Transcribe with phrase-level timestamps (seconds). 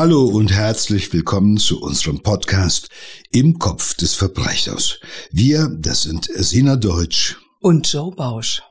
[0.00, 2.88] Hallo und herzlich willkommen zu unserem Podcast
[3.32, 4.98] Im Kopf des Verbrechers.
[5.30, 8.62] Wir, das sind Sina Deutsch und Joe Bausch.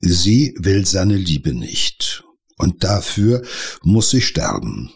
[0.00, 2.22] Sie will seine Liebe nicht
[2.58, 3.46] und dafür
[3.80, 4.92] muss sie sterben.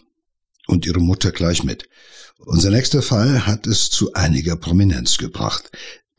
[0.67, 1.89] Und ihre Mutter gleich mit.
[2.37, 5.71] Unser nächster Fall hat es zu einiger Prominenz gebracht,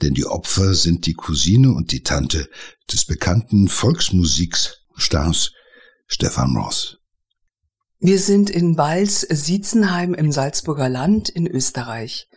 [0.03, 2.51] denn die Opfer sind die Cousine und die Tante
[2.93, 5.53] des bekannten Volksmusikstars
[6.09, 7.00] Stefan Ross.
[8.03, 12.31] Wir sind in Wals-Sietzenheim im Salzburger Land in Österreich.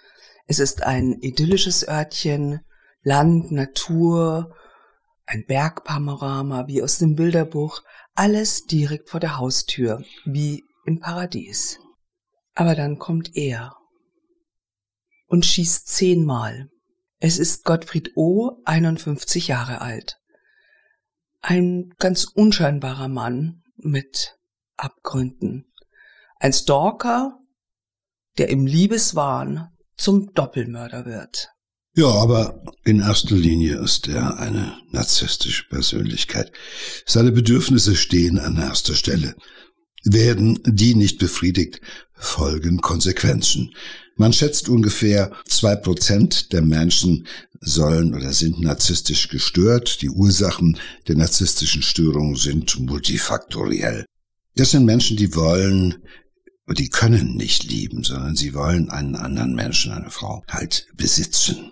[0.45, 2.59] Es ist ein idyllisches Örtchen,
[3.01, 4.53] Land, Natur,
[5.25, 7.81] ein Bergpanorama wie aus dem Bilderbuch,
[8.13, 11.79] alles direkt vor der Haustür, wie im Paradies.
[12.55, 13.73] Aber dann kommt er
[15.27, 16.67] und schießt zehnmal.
[17.19, 20.19] Es ist Gottfried O., 51 Jahre alt.
[21.39, 24.35] Ein ganz unscheinbarer Mann mit
[24.83, 25.65] Abgründen.
[26.39, 27.39] Ein Stalker,
[28.37, 31.49] der im Liebeswahn zum Doppelmörder wird.
[31.95, 36.51] Ja, aber in erster Linie ist er eine narzisstische Persönlichkeit.
[37.05, 39.35] Seine Bedürfnisse stehen an erster Stelle.
[40.03, 41.81] Werden die nicht befriedigt,
[42.15, 43.75] folgen Konsequenzen.
[44.15, 47.27] Man schätzt ungefähr zwei Prozent der Menschen
[47.61, 50.01] sollen oder sind narzisstisch gestört.
[50.01, 54.05] Die Ursachen der narzisstischen Störung sind multifaktoriell.
[54.55, 56.03] Das sind Menschen, die wollen,
[56.67, 61.71] die können nicht lieben, sondern sie wollen einen anderen Menschen, eine Frau, halt besitzen.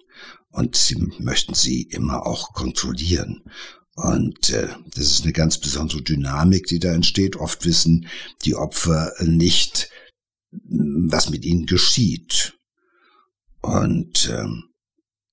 [0.49, 3.43] Und sie möchten sie immer auch kontrollieren.
[3.95, 7.35] Und äh, das ist eine ganz besondere Dynamik, die da entsteht.
[7.35, 8.07] Oft wissen
[8.43, 9.89] die Opfer nicht,
[10.51, 12.57] was mit ihnen geschieht.
[13.61, 14.70] Und ähm,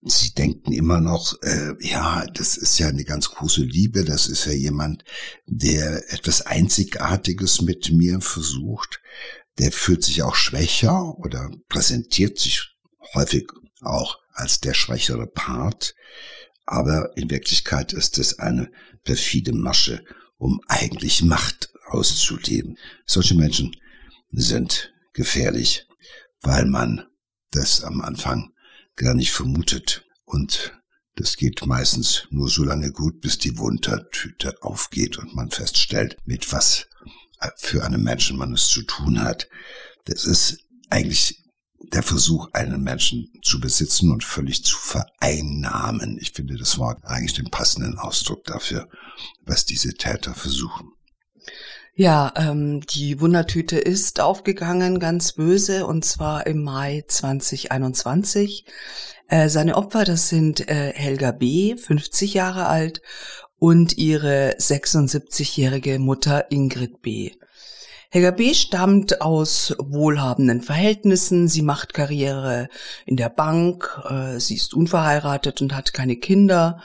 [0.03, 4.47] Sie denken immer noch, äh, ja, das ist ja eine ganz große Liebe, das ist
[4.47, 5.05] ja jemand,
[5.47, 9.01] der etwas Einzigartiges mit mir versucht,
[9.58, 12.77] der fühlt sich auch schwächer oder präsentiert sich
[13.14, 13.48] häufig
[13.81, 15.95] auch als der schwächere Part,
[16.64, 18.70] aber in Wirklichkeit ist es eine
[19.03, 20.05] perfide Masche,
[20.37, 22.79] um eigentlich Macht auszuleben.
[23.05, 23.75] Solche Menschen
[24.31, 25.87] sind gefährlich,
[26.42, 27.07] weil man
[27.51, 28.53] das am Anfang
[28.98, 30.05] gar nicht vermutet.
[30.25, 30.79] Und
[31.14, 36.53] das geht meistens nur so lange gut, bis die Wundertüte aufgeht und man feststellt, mit
[36.53, 36.86] was
[37.57, 39.48] für einen Menschen man es zu tun hat.
[40.05, 40.58] Das ist
[40.91, 41.45] eigentlich
[41.92, 46.19] der Versuch, einen Menschen zu besitzen und völlig zu vereinnahmen.
[46.20, 48.89] Ich finde das Wort eigentlich den passenden Ausdruck dafür,
[49.42, 50.91] was diese Täter versuchen.
[52.01, 58.64] Ja, ähm, die Wundertüte ist aufgegangen, ganz böse, und zwar im Mai 2021.
[59.27, 63.03] Äh, seine Opfer, das sind äh, Helga B., 50 Jahre alt,
[63.58, 67.33] und ihre 76-jährige Mutter Ingrid B.
[68.11, 68.55] Helga B.
[68.55, 71.48] stammt aus wohlhabenden Verhältnissen.
[71.48, 72.69] Sie macht Karriere
[73.07, 74.01] in der Bank.
[74.08, 76.81] Äh, sie ist unverheiratet und hat keine Kinder.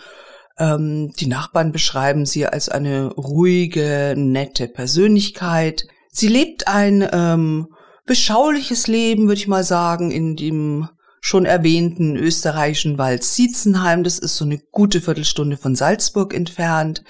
[0.57, 5.85] Ähm, die Nachbarn beschreiben sie als eine ruhige, nette Persönlichkeit.
[6.11, 7.67] Sie lebt ein ähm,
[8.05, 10.89] beschauliches Leben, würde ich mal sagen, in dem
[11.21, 14.03] schon erwähnten österreichischen Wald Sietzenheim.
[14.03, 17.03] Das ist so eine gute Viertelstunde von Salzburg entfernt.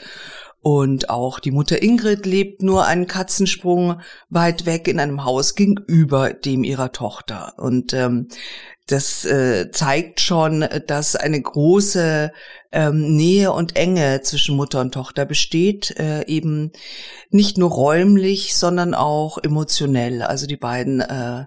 [0.63, 6.31] Und auch die Mutter Ingrid lebt nur einen Katzensprung weit weg in einem Haus gegenüber
[6.31, 7.53] dem ihrer Tochter.
[7.57, 8.29] Und ähm,
[8.88, 12.31] das äh, zeigt schon, dass eine große
[12.72, 16.72] ähm, Nähe und Enge zwischen Mutter und Tochter besteht, äh, eben
[17.30, 20.22] nicht nur räumlich, sondern auch emotionell.
[20.22, 21.44] Also die beiden äh,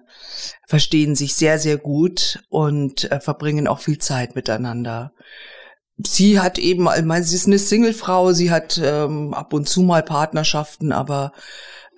[0.67, 5.11] verstehen sich sehr, sehr gut und äh, verbringen auch viel Zeit miteinander
[5.97, 9.81] sie hat eben, ich meine, sie ist eine Singlefrau, sie hat ähm, ab und zu
[9.81, 11.31] mal Partnerschaften, aber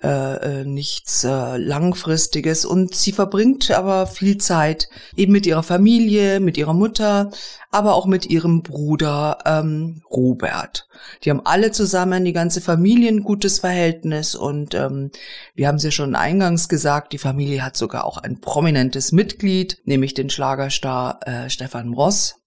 [0.02, 2.64] äh, äh, nichts äh, Langfristiges.
[2.64, 7.30] Und sie verbringt aber viel Zeit eben mit ihrer Familie, mit ihrer Mutter,
[7.70, 10.88] aber auch mit ihrem Bruder ähm, Robert.
[11.22, 14.34] Die haben alle zusammen, die ganze Familie, ein gutes Verhältnis.
[14.34, 15.10] Und ähm,
[15.54, 19.82] wir haben es ja schon eingangs gesagt, die Familie hat sogar auch ein prominentes Mitglied,
[19.84, 22.39] nämlich den Schlagerstar äh, Stefan Ross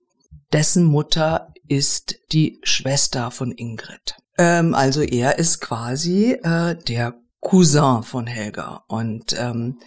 [0.54, 4.16] dessen Mutter ist die Schwester von Ingrid.
[4.38, 8.84] Ähm, also er ist quasi äh, der Cousin von Helga.
[8.88, 9.80] Und ähm,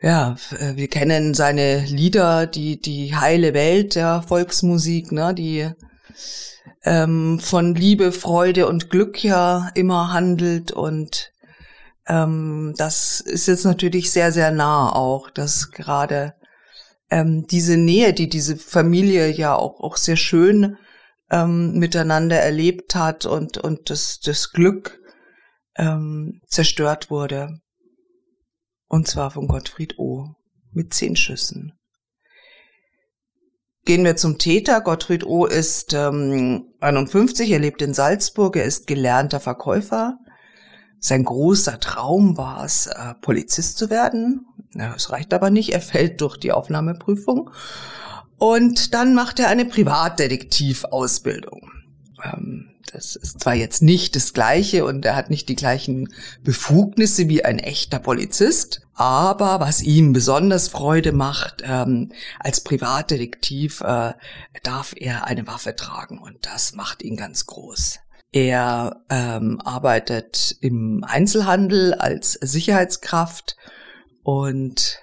[0.00, 5.68] ja, äh, wir kennen seine Lieder, die die heile Welt der Volksmusik, ne, die
[6.84, 11.32] ähm, von Liebe, Freude und Glück ja immer handelt und
[12.06, 16.34] ähm, das ist jetzt natürlich sehr, sehr nah auch, dass gerade
[17.10, 20.76] ähm, diese Nähe, die diese Familie ja auch, auch sehr schön
[21.30, 25.00] ähm, miteinander erlebt hat und, und das, das Glück
[25.76, 27.60] ähm, zerstört wurde.
[28.88, 30.34] Und zwar von Gottfried O.
[30.72, 31.72] mit zehn Schüssen.
[33.84, 34.80] Gehen wir zum Täter.
[34.80, 35.46] Gottfried O.
[35.46, 40.18] ist ähm, 51, er lebt in Salzburg, er ist gelernter Verkäufer.
[41.00, 44.46] Sein großer Traum war es, äh, Polizist zu werden.
[44.74, 47.50] Es reicht aber nicht, er fällt durch die Aufnahmeprüfung.
[48.36, 51.72] Und dann macht er eine Privatdetektivausbildung.
[52.22, 56.08] Ähm, das ist zwar jetzt nicht das Gleiche und er hat nicht die gleichen
[56.42, 64.14] Befugnisse wie ein echter Polizist, aber was ihm besonders Freude macht, ähm, als Privatdetektiv äh,
[64.62, 68.00] darf er eine Waffe tragen und das macht ihn ganz groß.
[68.32, 73.56] Er ähm, arbeitet im Einzelhandel als Sicherheitskraft
[74.28, 74.98] und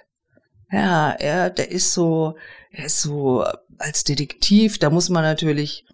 [0.70, 2.36] ja, er, der ist so,
[2.70, 3.44] er ist so
[3.76, 5.84] als Detektiv, da muss man natürlich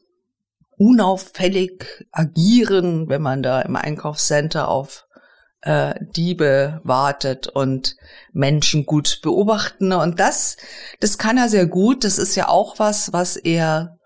[0.77, 5.07] unauffällig agieren, wenn man da im Einkaufscenter auf
[5.63, 7.97] äh, Diebe wartet und
[8.35, 9.95] Menschen gut beobachten.
[9.95, 10.59] Und das,
[11.01, 12.05] das kann er sehr gut.
[12.05, 13.97] Das ist ja auch was, was er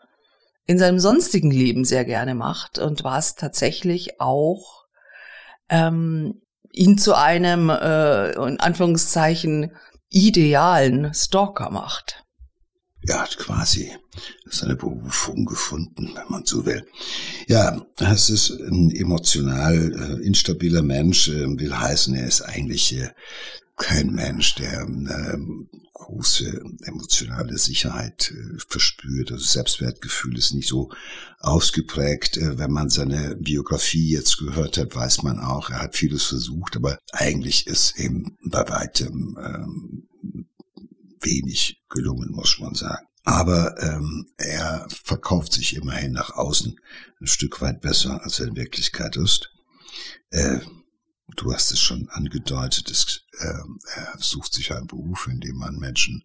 [0.66, 4.84] in seinem sonstigen Leben sehr gerne macht und was tatsächlich auch
[5.68, 6.42] ähm,
[6.76, 9.72] ihn zu einem, äh, in Anführungszeichen,
[10.10, 12.22] idealen Stalker macht.
[13.08, 13.92] Hat quasi
[14.46, 16.84] seine Berufung gefunden, wenn man so will.
[17.46, 23.10] Ja, es ist ein emotional äh, instabiler Mensch, äh, will heißen, er ist eigentlich äh,
[23.76, 29.32] kein Mensch, der eine große emotionale Sicherheit äh, verspürt.
[29.32, 30.90] Also Selbstwertgefühl ist nicht so
[31.40, 32.36] ausgeprägt.
[32.36, 36.76] Äh, wenn man seine Biografie jetzt gehört hat, weiß man auch, er hat vieles versucht,
[36.76, 40.08] aber eigentlich ist eben bei weitem ähm,
[41.20, 43.06] wenig gelungen, muss man sagen.
[43.24, 46.78] Aber ähm, er verkauft sich immerhin nach außen
[47.20, 49.50] ein Stück weit besser, als er in Wirklichkeit ist.
[50.30, 50.60] Äh,
[51.34, 53.46] du hast es schon angedeutet, es, äh,
[53.94, 56.24] er sucht sich einen Beruf, in dem man Menschen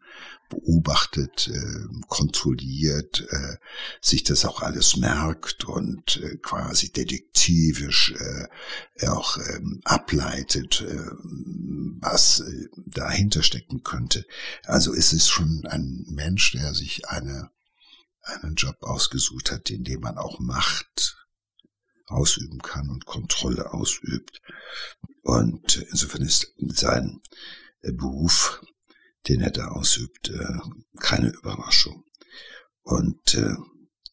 [0.49, 3.55] beobachtet, äh, kontrolliert, äh,
[3.99, 11.07] sich das auch alles merkt und äh, quasi detektivisch äh, auch ähm, ableitet, äh,
[11.99, 14.25] was äh, dahinter stecken könnte.
[14.63, 17.49] Also ist es schon ein Mensch, der sich eine,
[18.23, 21.20] einen Job ausgesucht hat, in dem man auch Macht
[22.11, 24.41] ausüben kann und Kontrolle ausübt.
[25.23, 27.21] Und insofern ist sein
[27.81, 28.61] äh, Beruf,
[29.27, 30.59] den er da ausübt, äh,
[30.99, 32.03] keine Überraschung.
[32.83, 33.55] Und äh,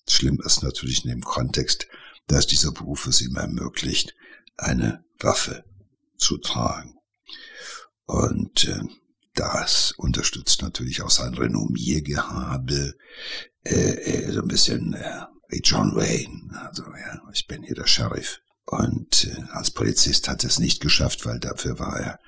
[0.09, 1.89] schlimm ist natürlich in dem Kontext,
[2.27, 4.15] dass dieser Beruf es ihm ermöglicht,
[4.57, 5.65] eine Waffe
[6.17, 6.95] zu tragen.
[8.05, 8.71] Und
[9.35, 12.95] das unterstützt natürlich auch sein Renommiergehabe,
[13.65, 14.97] so ein bisschen
[15.49, 16.51] wie John Wayne.
[16.67, 18.41] Also ja, ich bin hier der Sheriff.
[18.67, 22.21] Und äh, als Polizist hat er es nicht geschafft, weil dafür war er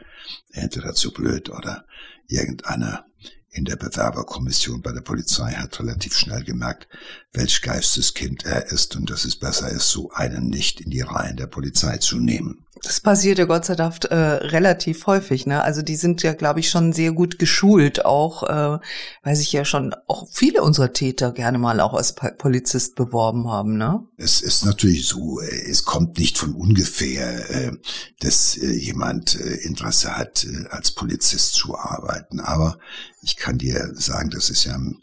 [0.53, 1.85] entweder zu blöd oder
[2.29, 3.05] irgendeiner
[3.53, 6.87] in der Bewerberkommission bei der Polizei hat relativ schnell gemerkt,
[7.33, 11.37] welch Geisteskind er ist und dass es besser ist, so einen nicht in die Reihen
[11.37, 12.65] der Polizei zu nehmen.
[12.83, 15.63] Das passiert ja Gott sei Dank äh, relativ häufig, ne?
[15.63, 18.79] Also die sind ja, glaube ich, schon sehr gut geschult, auch äh,
[19.23, 23.77] weil sich ja schon auch viele unserer Täter gerne mal auch als Polizist beworben haben,
[23.77, 24.05] ne?
[24.17, 27.73] Es ist natürlich so, äh, es kommt nicht von ungefähr, äh,
[28.21, 32.39] dass äh, jemand äh, Interesse hat, äh, als Polizist zu arbeiten.
[32.39, 32.79] Aber
[33.21, 35.03] ich kann dir sagen, das ist ja im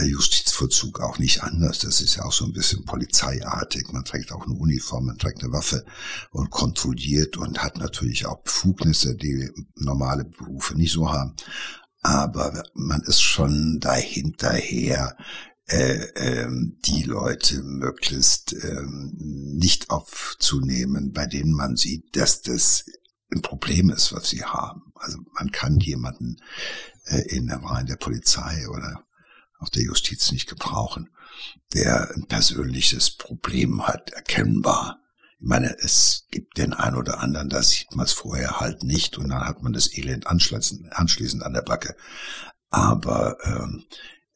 [0.00, 1.80] Justizvollzug auch nicht anders.
[1.80, 3.92] Das ist ja auch so ein bisschen polizeiartig.
[3.92, 5.84] Man trägt auch eine Uniform, man trägt eine Waffe
[6.30, 11.34] und kontrolliert und hat natürlich auch Befugnisse, die normale Berufe nicht so haben.
[12.00, 15.16] Aber man ist schon dahinterher,
[15.66, 22.84] äh, ähm, die Leute möglichst ähm, nicht aufzunehmen, bei denen man sieht, dass das
[23.32, 24.92] ein Problem ist, was sie haben.
[24.94, 26.36] Also man kann jemanden
[27.04, 29.04] äh, in der Reihen der Polizei oder
[29.62, 31.10] auch der Justiz nicht gebrauchen,
[31.74, 34.98] der ein persönliches Problem hat, erkennbar.
[35.40, 39.18] Ich meine, es gibt den einen oder anderen, da sieht man es vorher halt nicht
[39.18, 41.96] und dann hat man das Elend anschließend, anschließend an der Backe.
[42.70, 43.84] Aber ähm,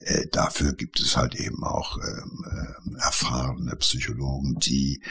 [0.01, 5.03] äh, dafür gibt es halt eben auch ähm, äh, erfahrene Psychologen, die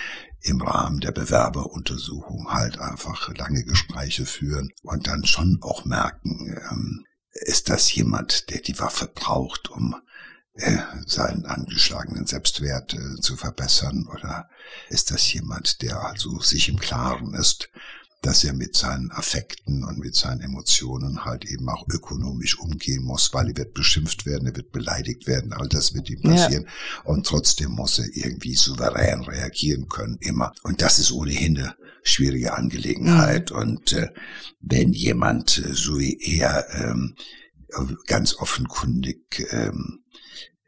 [0.41, 7.05] im Rahmen der Bewerberuntersuchung halt einfach lange Gespräche führen und dann schon auch merken, ähm,
[7.35, 9.95] ist das jemand, der die Waffe braucht, um
[10.53, 14.07] äh, seinen angeschlagenen Selbstwert äh, zu verbessern?
[14.11, 14.49] Oder
[14.89, 17.69] ist das jemand, der also sich im Klaren ist,
[18.25, 23.33] dass er mit seinen Affekten und mit seinen Emotionen halt eben auch ökonomisch umgehen muss,
[23.33, 26.63] weil er wird beschimpft werden, er wird beleidigt werden, all das wird ihm passieren.
[26.63, 27.03] Ja.
[27.03, 30.53] Und trotzdem muss er irgendwie souverän reagieren können, immer.
[30.63, 33.51] Und das ist ohnehin eine schwierige Angelegenheit.
[33.51, 33.57] Mhm.
[33.57, 34.09] Und äh,
[34.59, 37.15] wenn jemand, äh, so wie er, ähm,
[38.07, 39.99] ganz offenkundig ähm,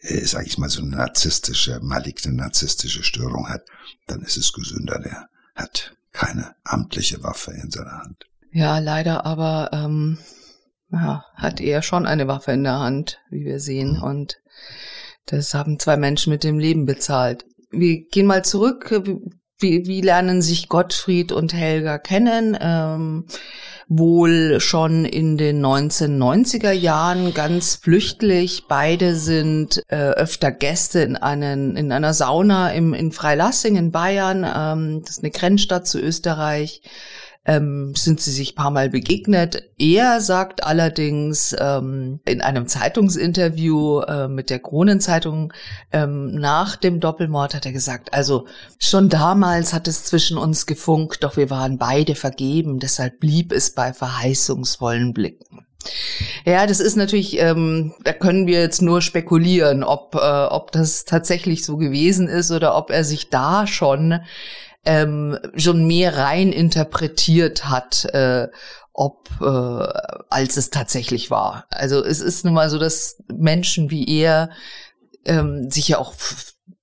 [0.01, 3.65] äh, sage ich mal, so eine narzisstische, maligne narzisstische Störung hat,
[4.05, 8.25] dann ist es gesünder, der hat keine amtliche Waffe in seiner Hand.
[8.51, 10.17] Ja, leider aber ähm,
[10.91, 13.97] ja, hat er schon eine Waffe in der Hand, wie wir sehen.
[13.97, 14.03] Mhm.
[14.03, 14.41] Und
[15.25, 17.45] das haben zwei Menschen mit dem Leben bezahlt.
[17.69, 18.89] Wir gehen mal zurück.
[19.59, 22.55] Wie, wie lernen sich Gottfried und Helga kennen?
[22.61, 23.25] Ähm,
[23.87, 28.65] wohl schon in den 1990er Jahren ganz flüchtlich.
[28.67, 34.43] Beide sind äh, öfter Gäste in, einen, in einer Sauna im, in Freilassing in Bayern.
[34.43, 36.81] Ähm, das ist eine Grenzstadt zu Österreich
[37.47, 39.63] ähm, sind sie sich paar Mal begegnet.
[39.79, 45.53] Er sagt allerdings ähm, in einem Zeitungsinterview äh, mit der Kronenzeitung
[45.91, 51.23] ähm, nach dem Doppelmord hat er gesagt, also schon damals hat es zwischen uns gefunkt,
[51.23, 55.65] doch wir waren beide vergeben, deshalb blieb es bei verheißungsvollen Blicken.
[56.45, 61.05] Ja, das ist natürlich, ähm, da können wir jetzt nur spekulieren, ob, äh, ob das
[61.05, 64.19] tatsächlich so gewesen ist oder ob er sich da schon
[64.88, 68.48] ähm, schon mehr rein interpretiert hat, äh,
[68.94, 69.46] ob äh,
[70.29, 71.65] als es tatsächlich war.
[71.70, 74.50] Also es ist nun mal so, dass Menschen wie er
[75.25, 76.13] ähm, sich ja auch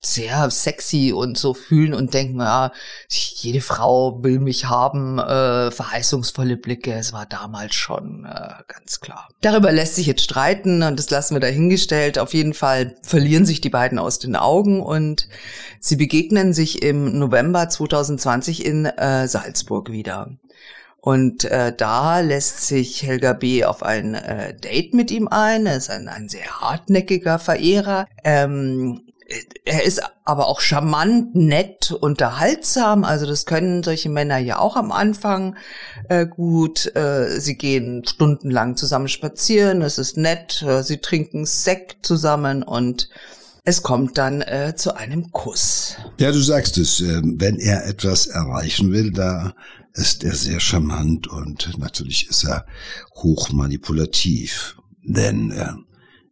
[0.03, 2.73] sehr sexy und so fühlen und denken, ja,
[3.09, 9.29] jede Frau will mich haben, äh, verheißungsvolle Blicke, es war damals schon äh, ganz klar.
[9.41, 12.19] Darüber lässt sich jetzt streiten und das lassen wir dahingestellt.
[12.19, 15.29] Auf jeden Fall verlieren sich die beiden aus den Augen und
[15.81, 20.31] sie begegnen sich im November 2020 in äh, Salzburg wieder.
[21.05, 23.67] Und äh, da lässt sich Helga B.
[23.67, 25.67] auf ein äh, Date mit ihm ein.
[25.67, 28.07] Er ist ein, ein sehr hartnäckiger Verehrer.
[28.25, 29.03] Ähm,
[29.65, 33.05] er ist aber auch charmant, nett, unterhaltsam.
[33.05, 35.57] Also das können solche Männer ja auch am Anfang
[36.09, 36.95] äh, gut.
[36.95, 39.83] Äh, sie gehen stundenlang zusammen spazieren.
[39.83, 40.63] Es ist nett.
[40.63, 43.09] Äh, sie trinken Sekt zusammen und
[43.65, 45.97] es kommt dann äh, zu einem Kuss.
[46.19, 47.01] Ja, du sagst es.
[47.01, 49.55] Äh, wenn er etwas erreichen will, da
[49.95, 52.67] ist er sehr charmant und natürlich ist er
[53.15, 54.77] hochmanipulativ.
[55.03, 55.73] Denn äh,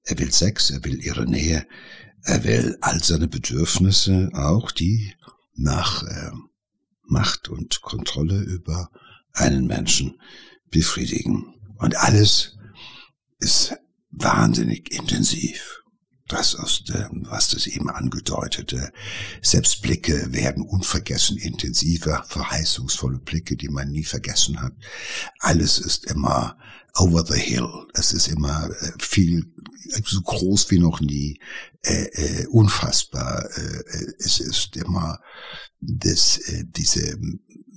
[0.04, 1.64] er will Sex, er will ihre Nähe.
[2.24, 5.14] Er will all seine Bedürfnisse, auch die
[5.54, 6.30] nach äh,
[7.04, 8.90] Macht und Kontrolle über
[9.32, 10.20] einen Menschen
[10.70, 11.54] befriedigen.
[11.78, 12.56] Und alles
[13.38, 13.74] ist
[14.10, 15.82] wahnsinnig intensiv.
[16.28, 18.92] Das aus dem, was das eben angedeutete.
[19.42, 24.72] Selbst Blicke werden unvergessen intensiver, verheißungsvolle Blicke, die man nie vergessen hat.
[25.40, 26.56] Alles ist immer
[26.94, 27.86] over the hill.
[27.94, 29.52] Es ist immer äh, viel
[30.04, 31.38] so groß wie noch nie,
[31.82, 33.44] äh, äh, unfassbar.
[33.56, 35.20] Äh, es ist immer,
[35.80, 37.18] dass äh, diese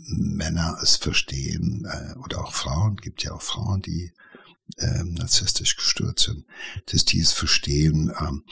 [0.07, 4.13] Männer es verstehen äh, oder auch Frauen, gibt ja auch Frauen, die
[4.77, 6.45] äh, narzisstisch gestört sind,
[6.91, 8.43] dass die es verstehen, ähm,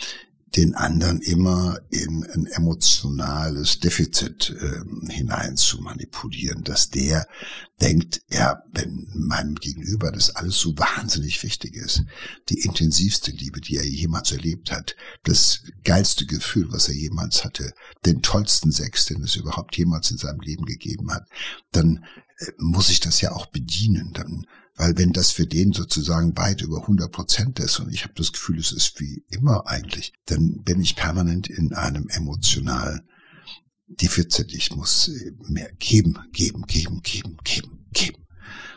[0.55, 7.27] den anderen immer in ein emotionales Defizit äh, hinein zu manipulieren, dass der
[7.81, 12.03] denkt, ja, wenn meinem Gegenüber das alles so wahnsinnig wichtig ist,
[12.49, 17.73] die intensivste Liebe, die er jemals erlebt hat, das geilste Gefühl, was er jemals hatte,
[18.05, 21.27] den tollsten Sex, den es überhaupt jemals in seinem Leben gegeben hat,
[21.71, 22.05] dann
[22.37, 24.45] äh, muss ich das ja auch bedienen, dann
[24.75, 28.31] weil wenn das für den sozusagen weit über 100 Prozent ist und ich habe das
[28.31, 33.07] Gefühl, es ist wie immer eigentlich, dann bin ich permanent in einem emotionalen
[33.87, 34.53] Defizit.
[34.53, 38.23] Ich muss äh, mehr geben, geben, geben, geben, geben, geben.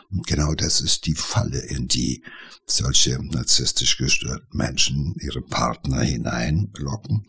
[0.09, 2.23] Und genau das ist die Falle, in die
[2.65, 7.25] solche narzisstisch gestörten Menschen ihre Partner hineinlocken.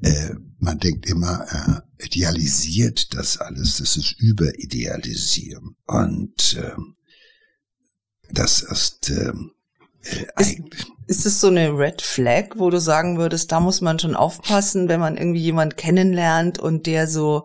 [0.00, 5.76] Äh, man denkt immer, äh, idealisiert das alles, das ist überidealisieren.
[5.86, 6.72] Und äh,
[8.30, 9.52] das ist ähm,
[10.02, 10.42] äh.
[10.42, 10.58] Ist,
[11.06, 14.88] ist es so eine Red Flag, wo du sagen würdest, da muss man schon aufpassen,
[14.88, 17.44] wenn man irgendwie jemand kennenlernt und der so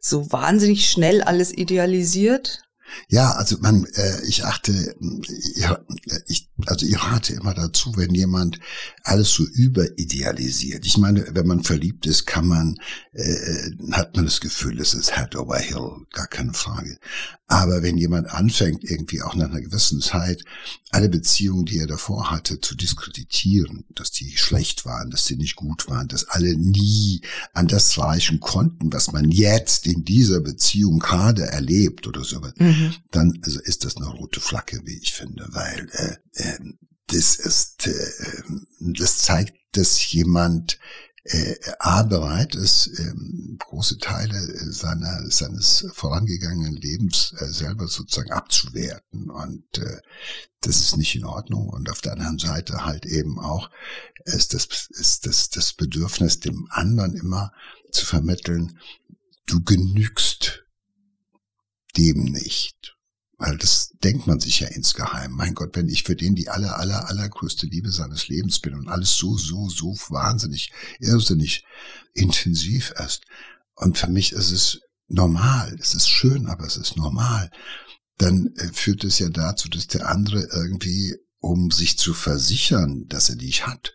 [0.00, 2.63] so wahnsinnig schnell alles idealisiert?
[3.08, 4.94] Ja, also man, äh, ich achte,
[5.56, 5.78] ja,
[6.26, 8.60] ich, also ich rate immer dazu, wenn jemand
[9.02, 10.86] alles so überidealisiert.
[10.86, 12.76] Ich meine, wenn man verliebt ist, kann man,
[13.12, 16.98] äh, hat man das Gefühl, es ist Head over Hill, gar keine Frage.
[17.46, 20.42] Aber wenn jemand anfängt, irgendwie auch nach einer gewissen Zeit
[20.90, 25.56] alle Beziehungen, die er davor hatte, zu diskreditieren, dass die schlecht waren, dass die nicht
[25.56, 27.20] gut waren, dass alle nie
[27.52, 32.73] an das reichen konnten, was man jetzt in dieser Beziehung gerade erlebt oder so, mhm
[33.10, 36.58] dann also ist das eine rote Flagge, wie ich finde, weil äh, äh,
[37.08, 38.42] das ist, äh,
[38.80, 40.78] das zeigt, dass jemand
[41.24, 48.30] äh, A bereit ist, ähm, große Teile äh, seiner, seines vorangegangenen Lebens äh, selber sozusagen
[48.30, 49.30] abzuwerten.
[49.30, 50.00] Und äh,
[50.60, 51.68] das ist nicht in Ordnung.
[51.68, 53.70] Und auf der anderen Seite halt eben auch
[54.24, 57.52] ist das, ist das, das Bedürfnis, dem anderen immer
[57.90, 58.78] zu vermitteln,
[59.46, 60.63] du genügst
[61.96, 62.96] dem nicht.
[63.36, 65.32] Weil das denkt man sich ja insgeheim.
[65.32, 68.88] Mein Gott, wenn ich für den die aller, aller, allergrößte Liebe seines Lebens bin und
[68.88, 71.64] alles so, so, so wahnsinnig, irrsinnig
[72.12, 73.22] intensiv ist.
[73.74, 75.76] Und für mich ist es normal.
[75.80, 77.50] Es ist schön, aber es ist normal.
[78.18, 83.28] Dann äh, führt es ja dazu, dass der andere irgendwie, um sich zu versichern, dass
[83.28, 83.94] er dich hat,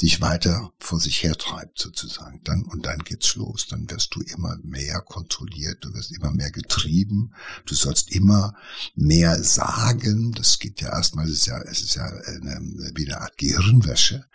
[0.00, 2.40] dich weiter vor sich hertreibt sozusagen.
[2.44, 3.66] Dann und dann geht's los.
[3.68, 7.34] Dann wirst du immer mehr kontrolliert, du wirst immer mehr getrieben,
[7.66, 8.54] du sollst immer
[8.94, 10.32] mehr sagen.
[10.32, 12.60] Das geht ja erstmal, es ist ja, es ist ja eine,
[12.94, 14.26] wie eine Art Gehirnwäsche,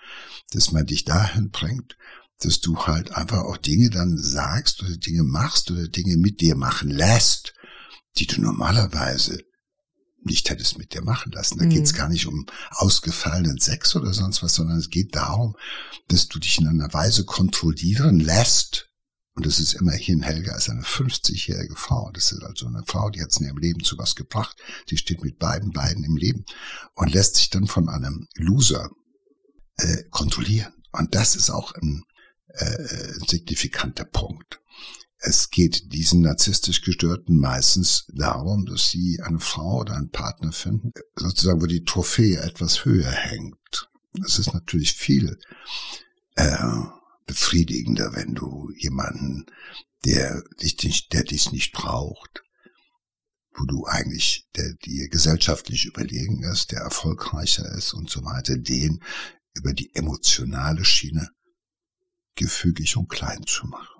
[0.52, 1.98] dass man dich dahin bringt,
[2.40, 6.56] dass du halt einfach auch Dinge dann sagst oder Dinge machst oder Dinge mit dir
[6.56, 7.54] machen lässt,
[8.18, 9.44] die du normalerweise
[10.26, 11.58] nicht hättest mit dir machen lassen.
[11.58, 11.70] Da mhm.
[11.70, 15.56] geht es gar nicht um ausgefallenen Sex oder sonst was, sondern es geht darum,
[16.08, 18.90] dass du dich in einer Weise kontrollieren lässt.
[19.36, 22.10] Und das ist immerhin, Helga ist eine 50-jährige Frau.
[22.14, 24.56] Das ist also eine Frau, die hat es in ihrem Leben zu was gebracht.
[24.90, 26.46] Die steht mit beiden Beinen im Leben
[26.94, 28.90] und lässt sich dann von einem Loser
[29.78, 30.74] äh, kontrollieren.
[30.94, 32.04] Und das ist auch ein
[32.48, 32.84] äh,
[33.28, 34.62] signifikanter Punkt.
[35.18, 40.92] Es geht diesen narzisstisch Gestörten meistens darum, dass sie eine Frau oder einen Partner finden,
[41.16, 43.90] sozusagen, wo die Trophäe etwas höher hängt.
[44.26, 45.38] Es ist natürlich viel
[46.36, 46.58] äh,
[47.26, 49.46] befriedigender, wenn du jemanden,
[50.06, 52.44] der dich der dich nicht braucht,
[53.58, 59.02] wo du eigentlich, der dir gesellschaftlich überlegen ist, der erfolgreicher ist und so weiter, den
[59.54, 61.30] über die emotionale Schiene
[62.36, 63.95] gefügig und klein zu machen.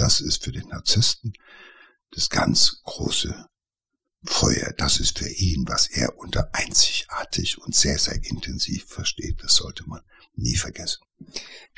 [0.00, 1.34] Das ist für den Narzissten
[2.12, 3.46] das ganz große
[4.24, 4.72] Feuer.
[4.78, 9.42] Das ist für ihn, was er unter einzigartig und sehr, sehr intensiv versteht.
[9.42, 10.00] Das sollte man
[10.34, 11.02] nie vergessen.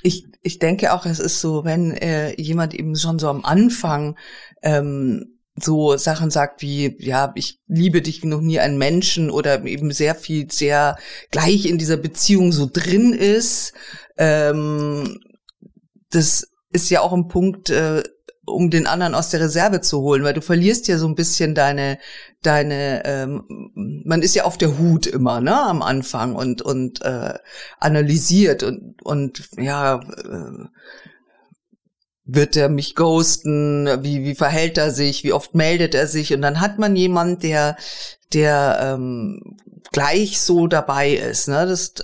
[0.03, 4.17] Ich, ich denke auch, es ist so, wenn äh, jemand eben schon so am Anfang
[4.63, 9.65] ähm, so Sachen sagt wie, ja, ich liebe dich wie noch nie einen Menschen oder
[9.65, 10.97] eben sehr viel, sehr
[11.33, 13.73] gleich in dieser Beziehung so drin ist,
[14.17, 15.19] ähm,
[16.11, 18.03] das ist ja auch ein Punkt, äh,
[18.45, 21.55] um den anderen aus der Reserve zu holen, weil du verlierst ja so ein bisschen
[21.55, 21.99] deine,
[22.43, 23.45] deine, ähm,
[24.05, 27.35] man ist ja auf der Hut immer, ne, am Anfang und und äh,
[27.79, 30.67] analysiert und und ja, äh,
[32.25, 36.35] wird er mich ghosten, wie wie verhält er sich, wie oft meldet er sich?
[36.35, 37.77] Und dann hat man jemand, der
[38.33, 39.57] der ähm,
[39.93, 41.95] gleich so dabei ist, ne, das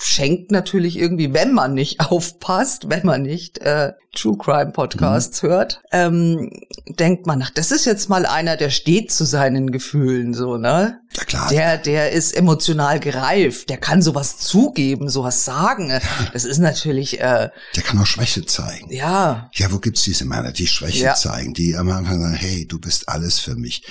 [0.00, 5.48] schenkt natürlich irgendwie, wenn man nicht aufpasst, wenn man nicht äh, True Crime Podcasts mhm.
[5.48, 6.50] hört, ähm,
[6.86, 11.00] denkt man, ach, das ist jetzt mal einer, der steht zu seinen Gefühlen, so, ne?
[11.16, 11.48] Ja, klar.
[11.48, 15.92] Der, der ist emotional gereift, der kann sowas zugeben, sowas sagen.
[16.32, 17.20] Das ist natürlich.
[17.20, 18.90] Äh, der kann auch Schwäche zeigen.
[18.90, 19.50] Ja.
[19.54, 21.14] Ja, wo gibt's diese Männer, die Schwäche ja.
[21.14, 23.82] zeigen, die am Anfang sagen, hey, du bist alles für mich.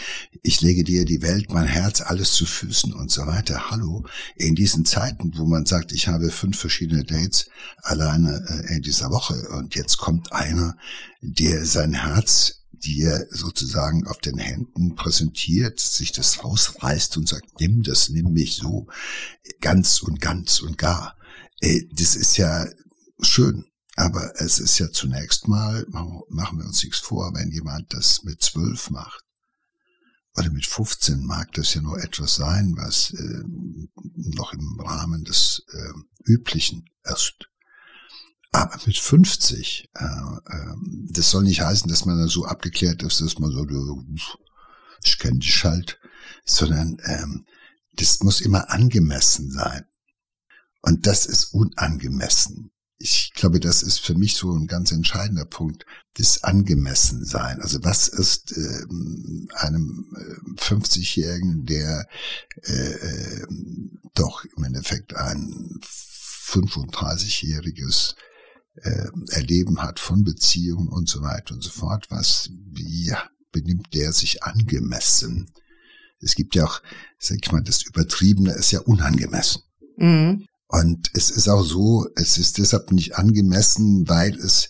[0.42, 3.70] Ich lege dir die Welt, mein Herz, alles zu Füßen und so weiter.
[3.70, 4.04] Hallo.
[4.36, 7.50] In diesen Zeiten, wo man sagt, ich habe fünf verschiedene Dates
[7.82, 10.78] alleine äh, in dieser Woche und jetzt kommt einer,
[11.22, 17.84] der sein Herz dir sozusagen auf den Händen präsentiert, sich das rausreißt und sagt, nimm
[17.84, 18.88] das, nimm mich so
[19.60, 21.18] ganz und ganz und gar.
[21.60, 22.66] Äh, das ist ja
[23.22, 23.66] schön.
[23.98, 28.42] Aber es ist ja zunächst mal, machen wir uns nichts vor, wenn jemand das mit
[28.42, 29.22] zwölf macht
[30.36, 33.44] oder mit 15 mag das ja nur etwas sein, was äh,
[34.36, 37.50] noch im Rahmen des äh, Üblichen ist.
[38.52, 40.76] Aber mit 50, äh, äh,
[41.10, 43.66] das soll nicht heißen, dass man da so abgeklärt ist, dass man so,
[45.04, 46.00] ich kenne dich halt,
[46.46, 47.46] sondern ähm,
[47.94, 49.86] das muss immer angemessen sein.
[50.82, 52.72] Und das ist unangemessen.
[53.02, 55.86] Ich glaube, das ist für mich so ein ganz entscheidender Punkt,
[56.18, 57.62] das Angemessensein.
[57.62, 58.86] Also was ist äh,
[59.56, 62.08] einem äh, 50-Jährigen, der
[62.64, 63.48] äh, äh,
[64.14, 68.16] doch im Endeffekt ein 35-jähriges
[68.76, 72.08] äh, Erleben hat von Beziehungen und so weiter und so fort.
[72.10, 73.14] Was, wie
[73.52, 75.52] benimmt der sich angemessen?
[76.20, 76.82] Es gibt ja auch,
[77.18, 79.64] sag ich mal, das Übertriebene ist ja unangemessen.
[79.98, 80.46] Mhm.
[80.72, 84.70] Und es ist auch so, es ist deshalb nicht angemessen, weil es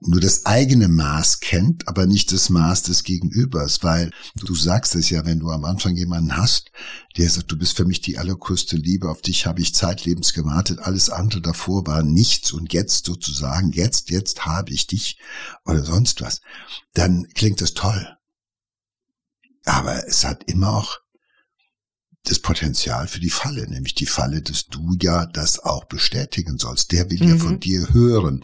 [0.00, 5.10] nur das eigene Maß kennt, aber nicht das Maß des Gegenübers, weil du sagst es
[5.10, 6.72] ja, wenn du am Anfang jemanden hast,
[7.16, 10.80] der sagt, du bist für mich die allergrößte Liebe, auf dich habe ich zeitlebens gewartet,
[10.80, 15.20] alles andere davor war nichts und jetzt sozusagen, jetzt, jetzt habe ich dich
[15.64, 16.40] oder sonst was,
[16.94, 18.08] dann klingt das toll.
[19.64, 20.98] Aber es hat immer auch
[22.24, 26.92] das Potenzial für die Falle, nämlich die Falle, dass du ja das auch bestätigen sollst.
[26.92, 27.28] Der will mhm.
[27.28, 27.60] ja von mhm.
[27.60, 28.40] dir hören.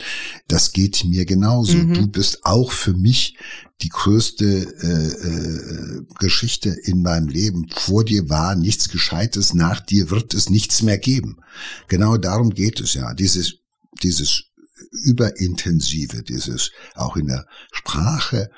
[0.48, 1.76] Das geht mir genauso.
[1.76, 1.94] Mhm.
[1.94, 3.36] Du bist auch für mich
[3.82, 7.68] die größte äh, äh, Geschichte in meinem Leben.
[7.74, 11.38] Vor dir war nichts Gescheites, nach dir wird es nichts mehr geben.
[11.88, 13.12] Genau darum geht es ja.
[13.14, 13.56] Dieses,
[14.02, 14.44] dieses
[14.90, 18.50] überintensive, dieses auch in der Sprache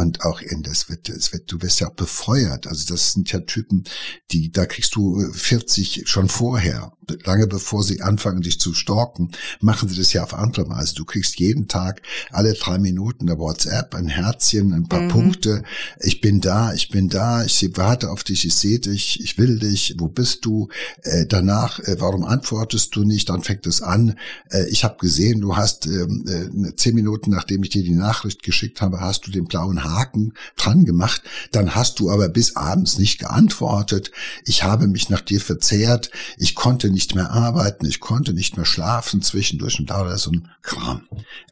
[0.00, 2.66] und auch in das wird, es wird, du wirst ja auch befeuert.
[2.66, 3.84] Also das sind ja Typen,
[4.30, 6.92] die, da kriegst du 40 schon vorher,
[7.24, 10.94] lange bevor sie anfangen, dich zu stalken, machen sie das ja auf andere Weise.
[10.94, 15.08] Du kriegst jeden Tag alle drei Minuten der WhatsApp ein Herzchen, ein paar mhm.
[15.08, 15.62] Punkte.
[16.00, 19.58] Ich bin da, ich bin da, ich warte auf dich, ich sehe dich, ich will
[19.58, 20.68] dich, wo bist du?
[21.02, 23.28] Äh, danach, äh, warum antwortest du nicht?
[23.28, 24.16] Dann fängt es an.
[24.50, 28.42] Äh, ich habe gesehen, du hast ähm, äh, zehn Minuten, nachdem ich dir die Nachricht
[28.42, 31.22] geschickt habe, hast du den blauen Haken dran gemacht,
[31.52, 34.10] dann hast du aber bis abends nicht geantwortet.
[34.44, 38.66] Ich habe mich nach dir verzehrt, ich konnte nicht mehr arbeiten, ich konnte nicht mehr
[38.66, 41.02] schlafen zwischendurch und da war so ein Kram.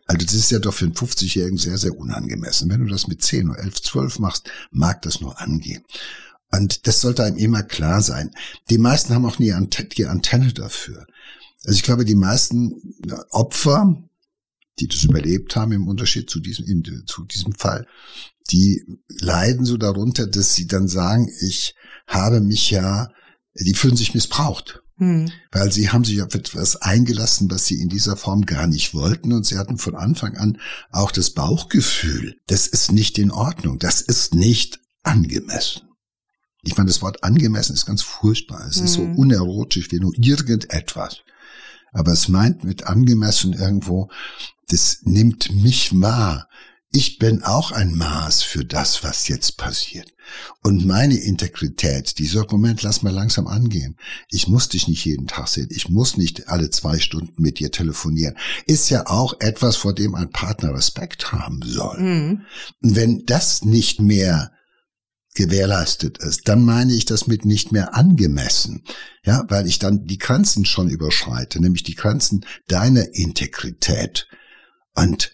[0.07, 2.71] Also das ist ja doch für einen 50-Jährigen sehr, sehr unangemessen.
[2.71, 5.85] Wenn du das mit 10 oder 11, 12 machst, mag das nur angehen.
[6.51, 8.31] Und das sollte einem immer klar sein.
[8.71, 9.55] Die meisten haben auch nie
[9.97, 11.07] die Antenne dafür.
[11.65, 12.97] Also ich glaube, die meisten
[13.31, 14.03] Opfer
[14.81, 17.87] die das überlebt haben, im Unterschied zu diesem, im, zu diesem Fall,
[18.51, 21.75] die leiden so darunter, dass sie dann sagen, ich
[22.07, 23.09] habe mich ja,
[23.55, 24.83] die fühlen sich missbraucht.
[24.97, 25.31] Hm.
[25.53, 29.33] Weil sie haben sich auf etwas eingelassen, was sie in dieser Form gar nicht wollten.
[29.33, 30.59] Und sie hatten von Anfang an
[30.91, 35.83] auch das Bauchgefühl, das ist nicht in Ordnung, das ist nicht angemessen.
[36.63, 38.67] Ich meine, das Wort angemessen ist ganz furchtbar.
[38.69, 38.85] Es hm.
[38.85, 39.17] ist so hm.
[39.17, 41.19] unerotisch wie nur irgendetwas.
[41.93, 44.11] Aber es meint mit angemessen irgendwo,
[44.69, 46.49] das nimmt mich wahr.
[46.91, 50.11] Ich bin auch ein Maß für das, was jetzt passiert.
[50.63, 53.97] Und meine Integrität, die sagt, Moment, lass mal langsam angehen.
[54.31, 55.69] Ich muss dich nicht jeden Tag sehen.
[55.71, 58.37] Ich muss nicht alle zwei Stunden mit dir telefonieren.
[58.67, 62.01] Ist ja auch etwas, vor dem ein Partner Respekt haben soll.
[62.01, 62.43] Mhm.
[62.81, 64.53] Wenn das nicht mehr
[65.35, 68.83] gewährleistet ist, dann meine ich das mit nicht mehr angemessen.
[69.25, 74.27] Ja, weil ich dann die Grenzen schon überschreite, nämlich die Grenzen deiner Integrität.
[74.99, 75.33] Und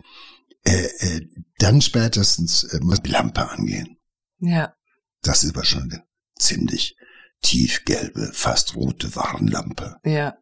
[0.64, 1.26] äh, äh,
[1.58, 3.98] dann spätestens äh, muss die Lampe angehen.
[4.38, 4.74] Ja.
[5.22, 6.04] Das ist aber schon eine
[6.38, 6.96] ziemlich
[7.42, 9.96] tiefgelbe, fast rote Warnlampe.
[10.04, 10.36] Ja.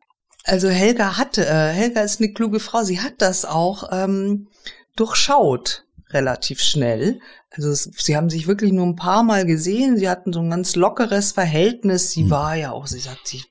[0.44, 4.48] Also Helga hatte, äh, Helga ist eine kluge Frau, sie hat das auch ähm,
[4.96, 7.20] durchschaut relativ schnell.
[7.50, 10.74] Also sie haben sich wirklich nur ein paar Mal gesehen, sie hatten so ein ganz
[10.74, 12.11] lockeres Verhältnis.
[12.11, 12.30] Sie hm.
[12.30, 13.42] war ja auch, sie sagt, sie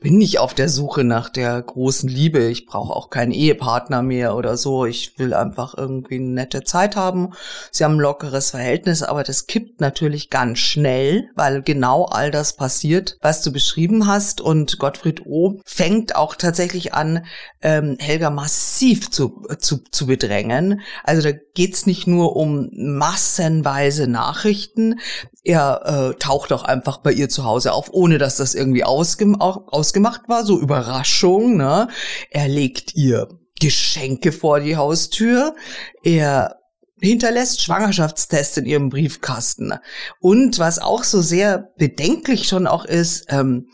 [0.00, 2.48] bin nicht auf der Suche nach der großen Liebe.
[2.48, 4.84] Ich brauche auch keinen Ehepartner mehr oder so.
[4.84, 7.32] Ich will einfach irgendwie eine nette Zeit haben.
[7.72, 12.56] Sie haben ein lockeres Verhältnis, aber das kippt natürlich ganz schnell, weil genau all das
[12.56, 14.40] passiert, was du beschrieben hast.
[14.40, 15.60] Und Gottfried O.
[15.64, 17.24] fängt auch tatsächlich an,
[17.62, 20.82] ähm, Helga massiv zu, zu, zu bedrängen.
[21.04, 25.00] Also da geht's nicht nur um massenweise Nachrichten.
[25.42, 29.40] Er äh, taucht auch einfach bei ihr zu Hause auf, ohne dass das irgendwie ausgem
[29.86, 31.56] ausgemacht war, so Überraschung.
[31.56, 31.88] Ne?
[32.30, 33.28] Er legt ihr
[33.60, 35.54] Geschenke vor die Haustür.
[36.02, 36.56] Er
[37.00, 39.74] hinterlässt Schwangerschaftstests in ihrem Briefkasten.
[40.20, 43.68] Und was auch so sehr bedenklich schon auch ist, ähm,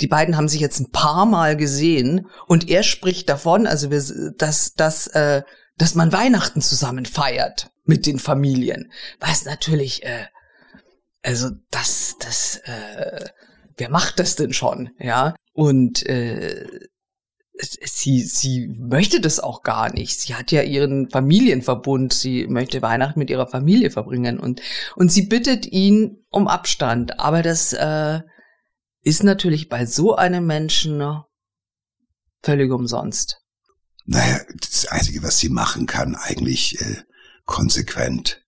[0.00, 3.88] die beiden haben sich jetzt ein paar Mal gesehen und er spricht davon, also
[4.38, 5.42] dass, dass, äh,
[5.76, 8.92] dass man Weihnachten zusammen feiert mit den Familien.
[9.18, 10.26] Was natürlich äh,
[11.22, 13.26] also das, das, äh,
[13.78, 15.34] wer macht das denn schon, ja?
[15.52, 16.66] Und äh,
[17.60, 20.20] sie, sie möchte das auch gar nicht.
[20.20, 22.12] Sie hat ja ihren Familienverbund.
[22.12, 24.60] Sie möchte Weihnachten mit ihrer Familie verbringen und
[24.94, 27.18] und sie bittet ihn um Abstand.
[27.18, 28.20] Aber das äh,
[29.02, 31.22] ist natürlich bei so einem Menschen
[32.42, 33.40] völlig umsonst.
[34.04, 37.02] Naja, das Einzige, was sie machen kann, eigentlich äh,
[37.44, 38.42] konsequent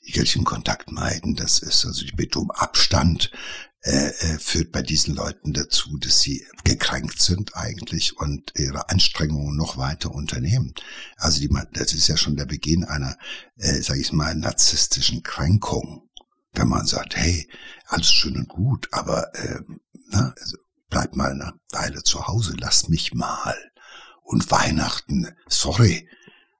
[0.00, 1.36] jeglichen Kontakt meiden.
[1.36, 3.30] Das ist also die Bitte um Abstand
[3.82, 9.56] äh, äh, führt bei diesen Leuten dazu, dass sie gekränkt sind eigentlich und ihre Anstrengungen
[9.56, 10.74] noch weiter unternehmen.
[11.16, 13.16] Also die, das ist ja schon der Beginn einer,
[13.56, 16.10] äh, sage ich mal, narzisstischen Kränkung,
[16.52, 17.48] wenn man sagt, hey,
[17.86, 19.60] alles schön und gut, aber äh,
[20.10, 20.58] na, also
[20.90, 23.56] bleib mal eine Weile zu Hause, lass mich mal.
[24.22, 26.06] Und Weihnachten, sorry,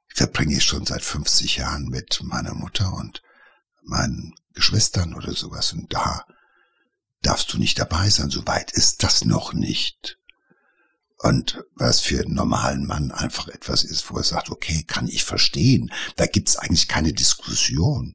[0.08, 3.22] verbringe ich schon seit 50 Jahren mit meiner Mutter und
[3.82, 5.74] meinen Geschwistern oder sowas.
[5.74, 6.24] Und da
[7.22, 8.30] darfst du nicht dabei sein.
[8.30, 10.18] So weit ist das noch nicht.
[11.22, 15.24] Und was für einen normalen Mann einfach etwas ist, wo er sagt, okay, kann ich
[15.24, 15.92] verstehen.
[16.16, 18.14] Da gibt's eigentlich keine Diskussion.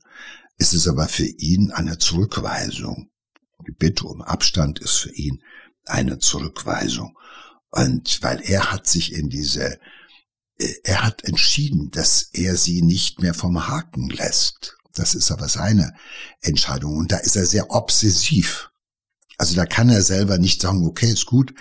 [0.57, 3.11] Es ist aber für ihn eine Zurückweisung.
[3.67, 5.43] Die Bitte um Abstand ist für ihn
[5.85, 7.15] eine Zurückweisung.
[7.69, 9.79] Und weil er hat sich in diese,
[10.57, 14.77] äh, er hat entschieden, dass er sie nicht mehr vom Haken lässt.
[14.93, 15.93] Das ist aber seine
[16.41, 16.97] Entscheidung.
[16.97, 18.71] Und da ist er sehr obsessiv.
[19.37, 21.53] Also da kann er selber nicht sagen, okay, ist gut,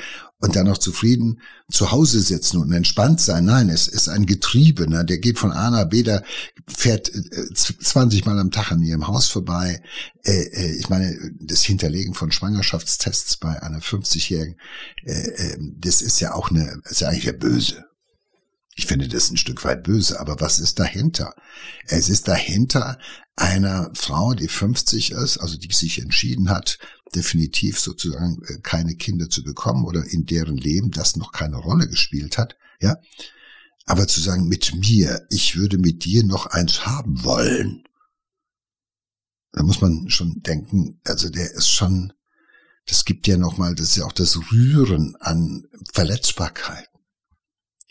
[0.44, 3.46] und dann noch zufrieden zu Hause sitzen und entspannt sein.
[3.46, 6.22] Nein, es ist ein Getriebener, der geht von A nach B, der
[6.68, 9.82] fährt 20 äh, Mal am Tag an ihrem Haus vorbei.
[10.22, 14.56] Äh, äh, ich meine, das Hinterlegen von Schwangerschaftstests bei einer 50-Jährigen,
[15.78, 17.84] das ist ja auch eine, ist ja eigentlich ja böse.
[18.76, 21.34] Ich finde das ein Stück weit böse, aber was ist dahinter?
[21.86, 22.98] Es ist dahinter
[23.36, 26.78] einer Frau, die 50 ist, also die sich entschieden hat,
[27.14, 31.88] definitiv sozusagen äh, keine Kinder zu bekommen oder in deren Leben das noch keine Rolle
[31.88, 32.96] gespielt hat, ja.
[33.86, 37.84] Aber zu sagen, mit mir, ich würde mit dir noch eins haben wollen,
[39.52, 42.12] da muss man schon denken, also der ist schon,
[42.86, 46.88] das gibt ja nochmal, das ist ja auch das Rühren an Verletzbarkeit.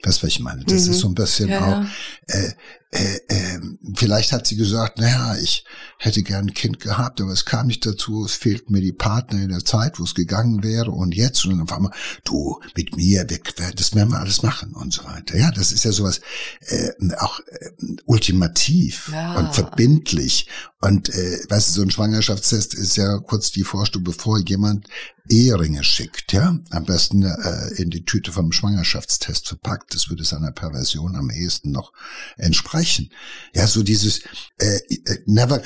[0.03, 0.65] Weißt du, was ich meine?
[0.65, 0.91] Das mhm.
[0.91, 1.85] ist so ein bisschen ja, auch,
[2.27, 2.51] äh,
[2.93, 3.59] äh, äh,
[3.95, 5.65] vielleicht hat sie gesagt, naja, ich
[5.97, 9.41] hätte gern ein Kind gehabt, aber es kam nicht dazu, es fehlten mir die Partner
[9.41, 11.91] in der Zeit, wo es gegangen wäre und jetzt und dann auf einmal,
[12.23, 13.39] du, mit mir, wir,
[13.75, 15.37] das werden wir alles machen und so weiter.
[15.37, 16.21] Ja, das ist ja sowas
[16.67, 17.69] äh, auch äh,
[18.05, 19.39] ultimativ ja.
[19.39, 20.47] und verbindlich
[20.83, 24.87] und äh, weißt du, so ein Schwangerschaftstest ist ja kurz die Vorstufe, bevor jemand
[25.29, 30.51] Eheringe schickt, ja, am besten äh, in die Tüte vom Schwangerschaftstest verpackt, das würde seiner
[30.51, 31.93] Perversion am ehesten noch
[32.35, 32.82] entsprechen.
[33.53, 34.21] Ja, so dieses
[34.57, 35.61] äh, äh never,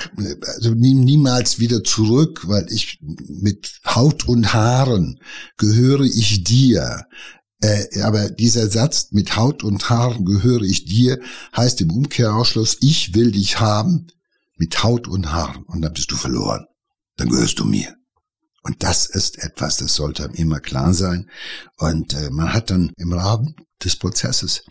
[0.56, 5.20] also nie, niemals wieder zurück, weil ich mit Haut und Haaren
[5.58, 7.06] gehöre ich dir.
[7.62, 11.20] Äh, aber dieser Satz mit Haut und Haaren gehöre ich dir
[11.56, 14.08] heißt im Umkehrausschluss, ich will dich haben
[14.58, 16.66] mit Haut und Haaren und dann bist du verloren.
[17.16, 17.97] Dann gehörst du mir.
[18.68, 21.30] Und das ist etwas, das sollte immer klar sein.
[21.78, 24.64] Und äh, man hat dann im Rahmen des Prozesses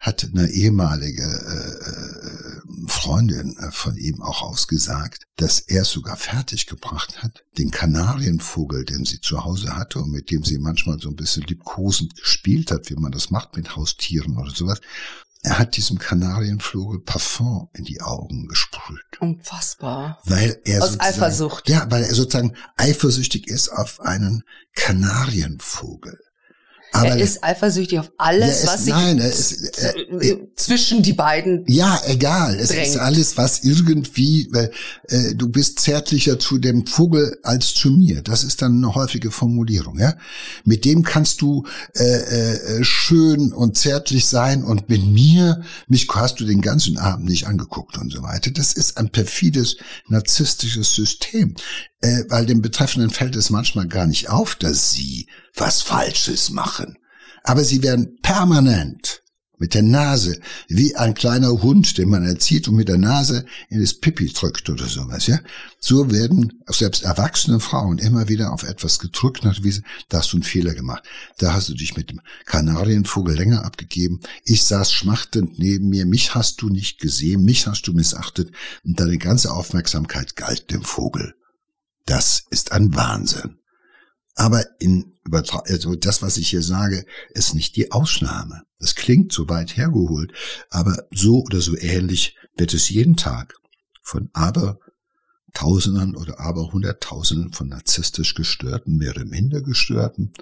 [0.00, 7.22] hat eine ehemalige äh, äh Freundin äh, von ihm auch ausgesagt, dass er sogar fertiggebracht
[7.22, 11.16] hat, den Kanarienvogel, den sie zu Hause hatte und mit dem sie manchmal so ein
[11.16, 14.80] bisschen liebkosend gespielt hat, wie man das macht mit Haustieren oder sowas,
[15.44, 19.20] er hat diesem Kanarienvogel Parfum in die Augen gesprüht.
[19.20, 20.18] Unfassbar.
[20.24, 21.68] Weil er Aus Eifersucht.
[21.68, 24.42] Ja, weil er sozusagen eifersüchtig ist auf einen
[24.74, 26.18] Kanarienvogel.
[26.94, 29.94] Aber er ist eifersüchtig auf alles, ist, was sich nein, ist, er,
[30.54, 31.64] zwischen die beiden.
[31.66, 32.56] Ja, egal.
[32.58, 32.86] Es drängt.
[32.86, 34.48] ist alles, was irgendwie,
[35.08, 38.22] äh, du bist zärtlicher zu dem Vogel als zu mir.
[38.22, 39.98] Das ist dann eine häufige Formulierung.
[39.98, 40.14] Ja,
[40.64, 46.38] mit dem kannst du äh, äh, schön und zärtlich sein und mit mir mich hast
[46.38, 48.52] du den ganzen Abend nicht angeguckt und so weiter.
[48.52, 49.76] Das ist ein perfides
[50.08, 51.56] narzisstisches System
[52.04, 56.98] äh, weil dem Betreffenden fällt es manchmal gar nicht auf, dass sie was Falsches machen.
[57.42, 59.24] Aber sie werden permanent
[59.58, 63.80] mit der Nase, wie ein kleiner Hund, den man erzieht und mit der Nase in
[63.80, 65.38] das Pipi drückt oder sowas, ja.
[65.78, 70.38] So werden selbst erwachsene Frauen immer wieder auf etwas gedrückt, nach wie da hast du
[70.38, 71.04] einen Fehler gemacht.
[71.38, 74.20] Da hast du dich mit dem Kanarienvogel länger abgegeben.
[74.44, 78.50] Ich saß schmachtend neben mir, mich hast du nicht gesehen, mich hast du missachtet
[78.84, 81.34] und deine ganze Aufmerksamkeit galt dem Vogel.
[82.06, 83.58] Das ist ein Wahnsinn.
[84.34, 85.12] Aber in
[85.64, 88.64] also das, was ich hier sage, ist nicht die Ausnahme.
[88.78, 90.32] Das klingt so weit hergeholt,
[90.70, 93.54] aber so oder so ähnlich wird es jeden Tag
[94.02, 94.78] von aber
[95.54, 100.32] Tausenden oder aber Hunderttausenden von narzisstisch gestörten, mehr oder minder gestörten,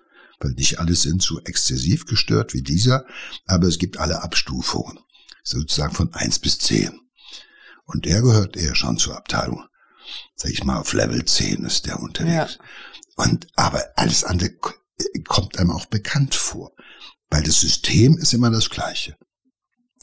[0.40, 3.04] weil nicht alle sind so exzessiv gestört wie dieser,
[3.46, 4.98] aber es gibt alle Abstufungen,
[5.44, 6.98] sozusagen von eins bis zehn.
[7.84, 9.64] Und der gehört eher schon zur Abteilung
[10.34, 12.58] sag ich mal, auf Level 10 ist der unterwegs.
[12.58, 12.64] Ja.
[13.16, 14.50] Und, aber alles andere
[15.24, 16.72] kommt einem auch bekannt vor.
[17.30, 19.16] Weil das System ist immer das gleiche.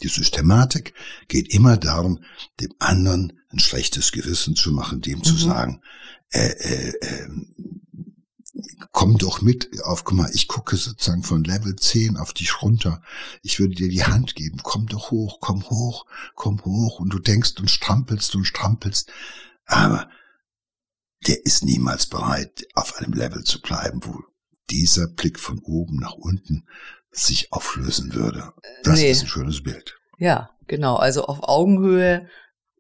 [0.02, 0.94] Die Systematik
[1.28, 2.24] geht immer darum,
[2.60, 5.24] dem anderen ein schlechtes Gewissen zu machen, dem mhm.
[5.24, 5.82] zu sagen,
[6.32, 7.30] äh, äh, äh,
[8.92, 13.02] komm doch mit auf, guck mal, ich gucke sozusagen von Level 10 auf dich runter.
[13.42, 17.00] Ich würde dir die Hand geben, komm doch hoch, komm hoch, komm hoch.
[17.00, 19.12] Und du denkst und strampelst und strampelst.
[19.66, 20.10] Aber
[21.28, 24.24] der ist niemals bereit, auf einem Level zu bleiben, wo
[24.70, 26.68] dieser Blick von oben nach unten
[27.12, 28.54] sich auflösen würde.
[28.84, 29.12] Das nee.
[29.12, 29.98] ist ein schönes Bild.
[30.18, 30.96] Ja, genau.
[30.96, 32.28] Also auf Augenhöhe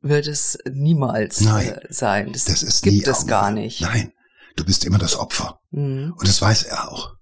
[0.02, 2.32] wird es niemals Nein, äh, sein.
[2.32, 3.82] Das, Das ist gibt es gar nicht.
[3.82, 4.14] Nein,
[4.56, 5.60] du bist immer das Opfer.
[5.72, 6.14] Mhm.
[6.18, 7.16] Und das weiß er auch.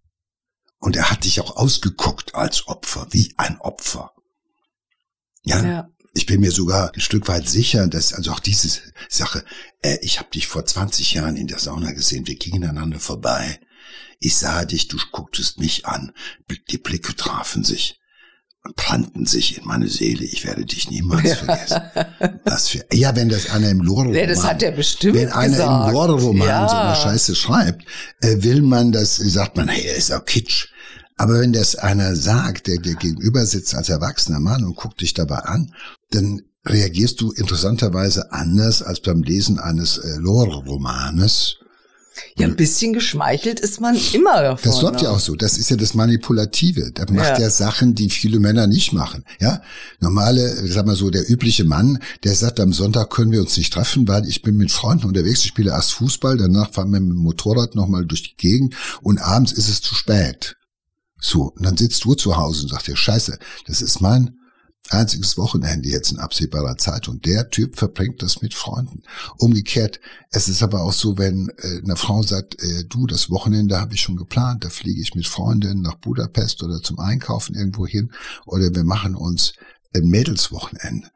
[0.79, 4.11] Und er hat dich auch ausgeguckt als Opfer, wie ein Opfer.
[5.43, 5.89] Ja, Ja.
[6.17, 8.69] Ich bin mir sogar ein Stück weit sicher, dass also auch diese
[9.07, 9.43] Sache,
[9.81, 13.59] äh, ich habe dich vor 20 Jahren in der Sauna gesehen, wir gingen aneinander vorbei.
[14.19, 16.11] Ich sah dich, du gucktest mich an,
[16.71, 17.99] die Blicke trafen sich
[18.63, 20.25] und brannten sich in meine Seele.
[20.25, 21.81] Ich werde dich niemals vergessen.
[22.43, 25.49] Was für, ja, wenn das einer im Lore Ja, das hat er bestimmt wenn einer
[25.55, 25.87] gesagt.
[25.87, 26.67] im Lore-Roman Ja.
[26.67, 27.85] so eine Scheiße schreibt,
[28.21, 30.69] äh, will man das, sagt man, hey, er ist auch Kitsch.
[31.15, 35.13] Aber wenn das einer sagt, der dir gegenüber sitzt als erwachsener Mann und guckt dich
[35.13, 35.73] dabei an,
[36.11, 41.57] dann reagierst du interessanterweise anders als beim Lesen eines äh, Lore-Romanes.
[42.35, 44.71] Ja, ein bisschen geschmeichelt ist man immer davon.
[44.71, 45.15] Das läuft ja ne?
[45.15, 45.35] auch so.
[45.35, 46.91] Das ist ja das Manipulative.
[46.91, 47.39] Der macht Ja.
[47.39, 47.49] ja.
[47.49, 49.23] Sachen, die viele Männer nicht machen.
[49.39, 49.61] Ja,
[49.99, 53.71] normale, sag mal so, der übliche Mann, der sagt, am Sonntag können wir uns nicht
[53.71, 55.41] treffen, weil ich bin mit Freunden unterwegs.
[55.41, 59.19] Ich spiele erst Fußball, danach fahren wir mit dem Motorrad nochmal durch die Gegend und
[59.19, 60.55] abends ist es zu spät.
[61.19, 64.36] So, und dann sitzt du zu Hause und sagst dir, Scheiße, das ist mein
[64.89, 69.03] einziges Wochenende jetzt in absehbarer Zeit und der Typ verbringt das mit Freunden.
[69.37, 69.99] Umgekehrt,
[70.31, 73.93] es ist aber auch so, wenn äh, eine Frau sagt, äh, du, das Wochenende habe
[73.93, 78.11] ich schon geplant, da fliege ich mit Freundinnen nach Budapest oder zum Einkaufen irgendwo hin
[78.45, 79.53] oder wir machen uns
[79.95, 81.09] ein Mädelswochenende.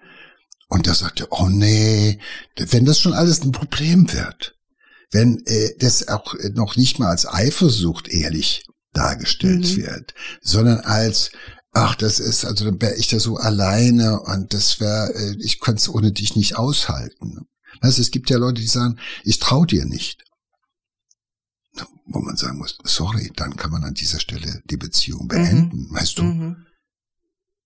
[0.67, 2.19] Und da sagt er, oh nee,
[2.55, 4.55] wenn das schon alles ein Problem wird,
[5.11, 9.77] wenn äh, das auch noch nicht mal als Eifersucht ehrlich dargestellt Mhm.
[9.77, 11.31] wird, sondern als
[11.71, 15.59] ach, das ist, also dann wäre ich da so alleine und das wäre, äh, ich
[15.59, 17.47] könnte es ohne dich nicht aushalten.
[17.81, 20.23] Weißt du, es gibt ja Leute, die sagen, ich trau dir nicht.
[22.05, 25.87] Wo man sagen muss, sorry, dann kann man an dieser Stelle die Beziehung beenden.
[25.91, 26.65] Weißt du, Mhm.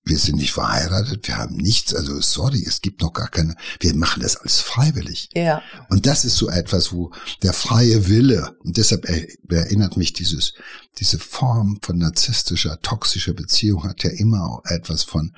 [0.07, 3.95] Wir sind nicht verheiratet, wir haben nichts, also sorry, es gibt noch gar keine, wir
[3.95, 5.29] machen das alles freiwillig.
[5.33, 5.63] Ja.
[5.89, 10.53] Und das ist so etwas, wo der freie Wille, und deshalb er- erinnert mich dieses,
[10.99, 15.35] diese Form von narzisstischer, toxischer Beziehung hat ja immer auch etwas von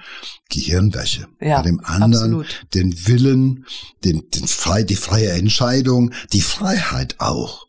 [0.50, 1.28] Gehirnwäsche.
[1.40, 2.66] Ja, Bei dem anderen absolut.
[2.74, 3.66] den Willen,
[4.04, 7.68] den, den frei, die freie Entscheidung, die Freiheit auch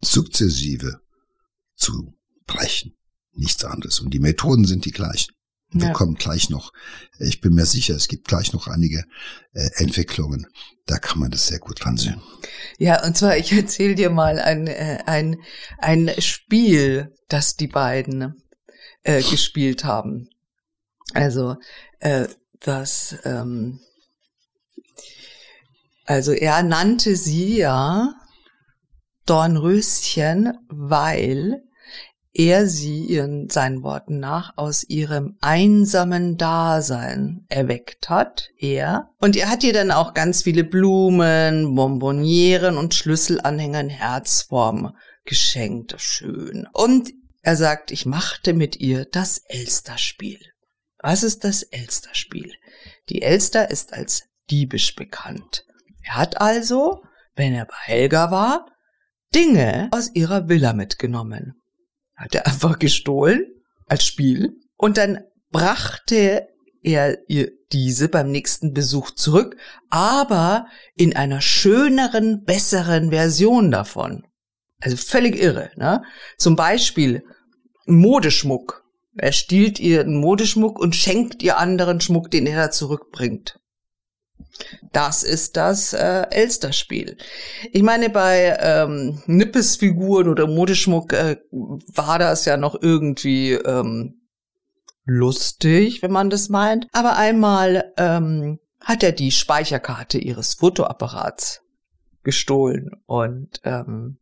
[0.00, 1.00] sukzessive
[1.76, 2.14] zu
[2.46, 2.92] brechen.
[3.34, 4.00] Nichts anderes.
[4.00, 5.32] Und die Methoden sind die gleichen.
[5.70, 5.92] Wir Ja.
[5.92, 6.72] kommen gleich noch,
[7.18, 9.04] ich bin mir sicher, es gibt gleich noch einige
[9.54, 10.46] äh, Entwicklungen.
[10.86, 12.20] Da kann man das sehr gut dran sehen.
[12.78, 15.36] Ja, und zwar, ich erzähle dir mal ein, äh, ein,
[15.78, 18.40] ein Spiel, das die beiden
[19.02, 20.28] äh, gespielt haben.
[21.12, 21.56] Also,
[21.98, 22.28] äh,
[22.60, 23.80] das, ähm,
[26.04, 28.14] also er nannte sie ja
[29.26, 31.63] Dornröschen, weil
[32.34, 39.10] er sie ihren seinen Worten nach aus ihrem einsamen Dasein erweckt hat, er.
[39.18, 45.94] Und er hat ihr dann auch ganz viele Blumen, Bonbonieren und Schlüsselanhänger in Herzform geschenkt.
[45.98, 46.66] Schön.
[46.72, 50.40] Und er sagt, ich machte mit ihr das Elsterspiel.
[50.98, 52.52] Was ist das Elsterspiel?
[53.10, 55.64] Die Elster ist als diebisch bekannt.
[56.02, 57.02] Er hat also,
[57.36, 58.66] wenn er bei Helga war,
[59.34, 61.60] Dinge aus ihrer Villa mitgenommen.
[62.16, 63.46] Hat er einfach gestohlen
[63.86, 66.48] als Spiel und dann brachte
[66.82, 69.56] er ihr diese beim nächsten Besuch zurück,
[69.90, 74.26] aber in einer schöneren, besseren Version davon.
[74.80, 76.02] Also völlig irre, ne?
[76.36, 77.24] Zum Beispiel
[77.86, 78.84] Modeschmuck.
[79.16, 83.58] Er stiehlt ihr einen Modeschmuck und schenkt ihr anderen Schmuck, den er da zurückbringt.
[84.92, 87.16] Das ist das äh, Elsterspiel.
[87.72, 94.20] Ich meine, bei ähm, Nippesfiguren oder Modeschmuck äh, war das ja noch irgendwie ähm,
[95.04, 96.86] lustig, wenn man das meint.
[96.92, 101.62] Aber einmal ähm, hat er die Speicherkarte ihres Fotoapparats
[102.22, 104.18] gestohlen und ähm,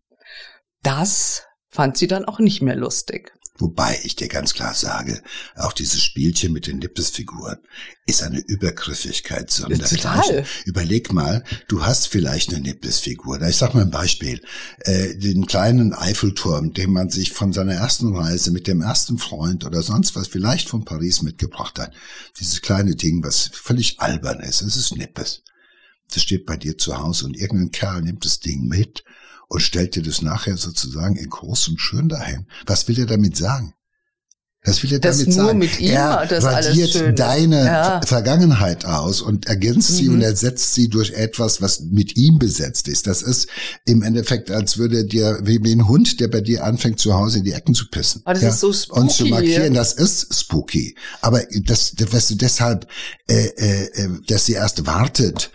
[0.82, 3.32] das fand sie dann auch nicht mehr lustig.
[3.58, 5.22] Wobei ich dir ganz klar sage,
[5.56, 7.58] auch dieses Spielchen mit den Lippesfiguren
[8.06, 9.98] ist eine Übergriffigkeit sondergleichen.
[9.98, 10.44] Total.
[10.64, 13.42] Überleg mal, du hast vielleicht eine Nippesfigur.
[13.42, 14.40] Ich sag mal ein Beispiel.
[14.80, 19.66] Äh, den kleinen Eiffelturm, den man sich von seiner ersten Reise mit dem ersten Freund
[19.66, 21.92] oder sonst was vielleicht von Paris mitgebracht hat.
[22.40, 24.62] Dieses kleine Ding, was völlig albern ist.
[24.62, 25.42] Es ist Nippes.
[26.10, 29.04] Das steht bei dir zu Hause und irgendein Kerl nimmt das Ding mit
[29.52, 32.46] und stellt dir das nachher sozusagen in groß und schön dahin.
[32.66, 33.74] Was will er damit sagen?
[34.64, 35.58] Das will er Das damit nur sagen.
[35.58, 38.00] mit ihm er das alles radiert deine Ja.
[38.00, 40.14] Ver- Vergangenheit aus und ergänzt sie Mhm.
[40.14, 43.08] und ersetzt sie durch etwas, was mit ihm besetzt ist.
[43.08, 43.48] Das ist
[43.86, 47.38] im Endeffekt, als würde dir, wie wie ein Hund, der bei dir anfängt, zu Hause
[47.38, 48.22] in die Ecken zu pissen.
[48.24, 49.30] Aber das ist so Und zu spooky.
[49.32, 50.94] markieren, das ist spooky.
[51.22, 52.86] Aber das, das weißt du, deshalb,
[53.28, 55.50] äh, äh, äh, dass sie erst wartet,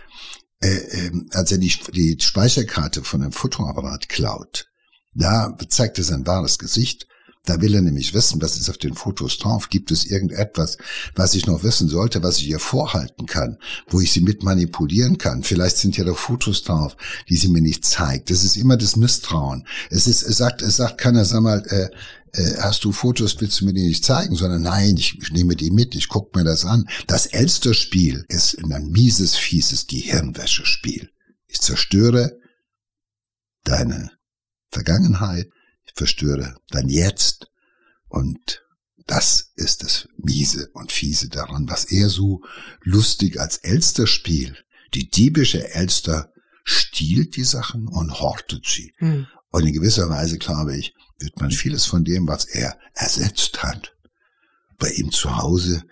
[0.60, 4.68] äh, äh, als er die, die Speicherkarte von dem Fotoapparat klaut,
[5.14, 7.06] da zeigt er sein wahres Gesicht.
[7.44, 9.70] Da will er nämlich wissen, was ist auf den Fotos drauf.
[9.70, 10.76] Gibt es irgendetwas,
[11.14, 13.56] was ich noch wissen sollte, was ich ihr vorhalten kann,
[13.88, 15.42] wo ich sie mit manipulieren kann?
[15.42, 16.94] Vielleicht sind ja da Fotos drauf,
[17.30, 18.28] die sie mir nicht zeigt.
[18.28, 19.66] Das ist immer das Misstrauen.
[19.88, 21.88] Es ist, es sagt, es sagt keiner, sag mal, äh,
[22.60, 24.34] hast du Fotos, willst du mir die nicht zeigen?
[24.34, 26.88] Sondern nein, ich, ich nehme die mit, ich gucke mir das an.
[27.06, 31.10] Das Elster-Spiel ist ein mieses, fieses Gehirnwäschespiel.
[31.46, 32.38] Ich zerstöre
[33.64, 34.10] deine
[34.70, 35.48] Vergangenheit,
[35.84, 37.50] ich verstöre dein Jetzt
[38.08, 38.62] und
[39.06, 42.42] das ist das Miese und Fiese daran, was er so
[42.82, 44.56] lustig als Elster-Spiel,
[44.94, 46.30] die diebische Elster
[46.64, 48.92] stiehlt die Sachen und hortet sie.
[48.98, 49.26] Hm.
[49.50, 53.96] Und in gewisser Weise, glaube ich, wird man vieles von dem, was er ersetzt hat,
[54.78, 55.84] bei ihm zu Hause,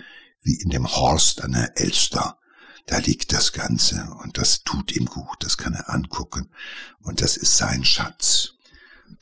[0.43, 2.39] wie in dem Horst an der Elster.
[2.87, 6.51] Da liegt das Ganze und das tut ihm gut, das kann er angucken
[7.01, 8.53] und das ist sein Schatz.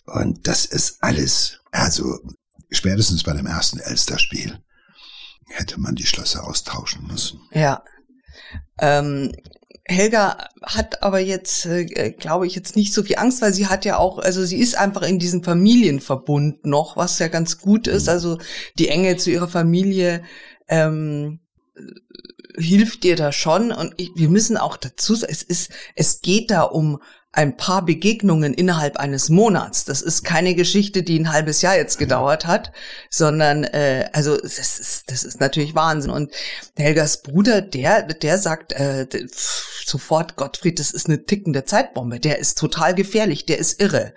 [0.04, 2.20] Und das ist alles, also
[2.70, 4.62] spätestens bei dem ersten Elster-Spiel
[5.46, 7.40] hätte man die Schlösser austauschen müssen.
[7.52, 7.82] Ja.
[8.78, 9.32] Ähm,
[9.86, 13.84] Helga hat aber jetzt, äh, glaube ich, jetzt nicht so viel Angst, weil sie hat
[13.84, 18.04] ja auch, also sie ist einfach in diesem Familienverbund noch, was ja ganz gut ist.
[18.04, 18.10] Mhm.
[18.10, 18.38] Also
[18.78, 20.24] die Enge zu ihrer Familie
[20.68, 21.40] ähm,
[22.56, 23.72] hilft ihr da schon.
[23.72, 27.00] Und ich, wir müssen auch dazu sagen, es ist, es geht da um
[27.34, 29.84] ein paar Begegnungen innerhalb eines Monats.
[29.84, 32.72] Das ist keine Geschichte, die ein halbes Jahr jetzt gedauert hat,
[33.10, 36.12] sondern äh, also das ist, das ist natürlich Wahnsinn.
[36.12, 36.32] Und
[36.76, 39.06] Helgas Bruder, der, der sagt äh,
[39.84, 42.20] sofort, Gottfried, das ist eine tickende Zeitbombe.
[42.20, 44.14] Der ist total gefährlich, der ist irre.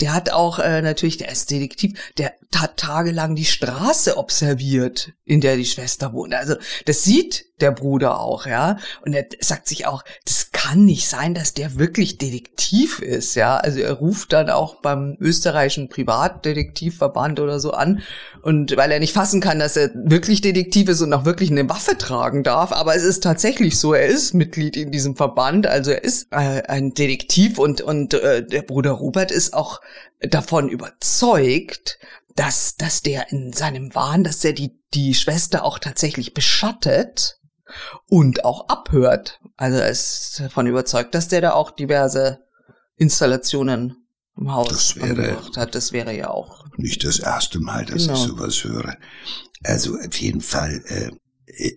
[0.00, 5.40] Der hat auch äh, natürlich, der ist Detektiv, der hat tagelang die Straße observiert, in
[5.40, 6.34] der die Schwester wohnt.
[6.34, 8.78] Also das sieht der Bruder auch, ja.
[9.02, 13.58] Und er sagt sich auch, das kann nicht sein, dass der wirklich Detektiv ist, ja.
[13.58, 18.02] Also er ruft dann auch beim österreichischen Privatdetektivverband oder so an
[18.42, 21.68] und weil er nicht fassen kann, dass er wirklich Detektiv ist und auch wirklich eine
[21.68, 22.72] Waffe tragen darf.
[22.72, 26.62] Aber es ist tatsächlich so, er ist Mitglied in diesem Verband, also er ist äh,
[26.64, 29.80] ein Detektiv und und äh, der Bruder Robert ist auch
[30.20, 32.00] davon überzeugt,
[32.34, 37.38] dass dass der in seinem Wahn, dass er die die Schwester auch tatsächlich beschattet
[38.08, 39.38] und auch abhört.
[39.58, 42.38] Also er ist davon überzeugt, dass der da auch diverse
[42.96, 43.96] Installationen
[44.36, 45.74] im Haus angebracht hat.
[45.74, 46.64] Das wäre ja auch.
[46.76, 48.14] Nicht das erste Mal, dass Genau.
[48.14, 48.96] ich sowas höre.
[49.64, 51.10] Also auf jeden Fall äh,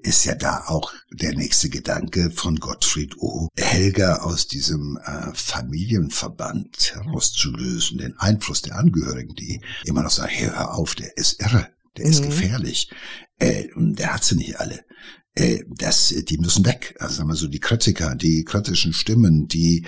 [0.04, 3.48] ist ja da auch der nächste Gedanke von Gottfried O.
[3.58, 10.50] Helga aus diesem äh, Familienverband herauszulösen, den Einfluss der Angehörigen, die immer noch sagen, hey,
[10.50, 11.68] hör auf, der ist irre,
[11.98, 12.26] der ist Mhm.
[12.26, 12.92] gefährlich,
[13.40, 14.86] äh, der hat sie nicht alle.
[15.34, 16.96] Äh, das, die müssen weg.
[17.00, 19.86] Also sagen wir so, die Kritiker, die kritischen Stimmen, die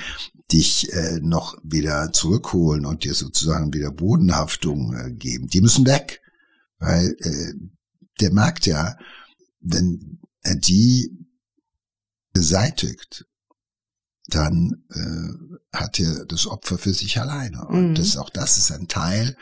[0.51, 6.21] dich äh, noch wieder zurückholen und dir sozusagen wieder Bodenhaftung äh, geben, die müssen weg.
[6.79, 7.53] Weil äh,
[8.19, 8.97] der merkt ja,
[9.61, 11.17] wenn er die
[12.33, 13.25] beseitigt,
[14.27, 17.65] dann äh, hat er das Opfer für sich alleine.
[17.67, 17.95] Und Mhm.
[17.95, 19.35] das, auch das ist ein Teil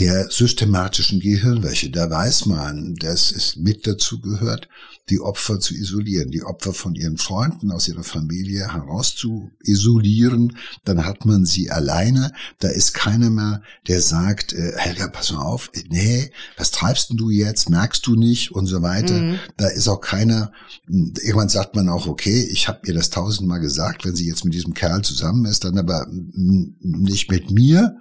[0.00, 1.90] der systematischen Gehirnwäsche.
[1.90, 4.66] Da weiß man, dass es mit dazu gehört,
[5.10, 10.56] die Opfer zu isolieren, die Opfer von ihren Freunden aus ihrer Familie heraus zu isolieren.
[10.84, 12.32] Dann hat man sie alleine.
[12.60, 17.10] Da ist keiner mehr, der sagt, äh, Helga, pass mal auf, äh, nee, was treibst
[17.10, 17.68] denn du jetzt?
[17.68, 18.52] Merkst du nicht?
[18.52, 19.20] Und so weiter.
[19.20, 19.38] Mhm.
[19.58, 20.50] Da ist auch keiner,
[20.88, 24.54] irgendwann sagt man auch, okay, ich habe ihr das tausendmal gesagt, wenn sie jetzt mit
[24.54, 27.96] diesem Kerl zusammen ist, dann aber mm, nicht mit mir.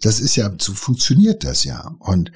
[0.00, 1.94] Das ist ja, so funktioniert das ja.
[1.98, 2.32] Und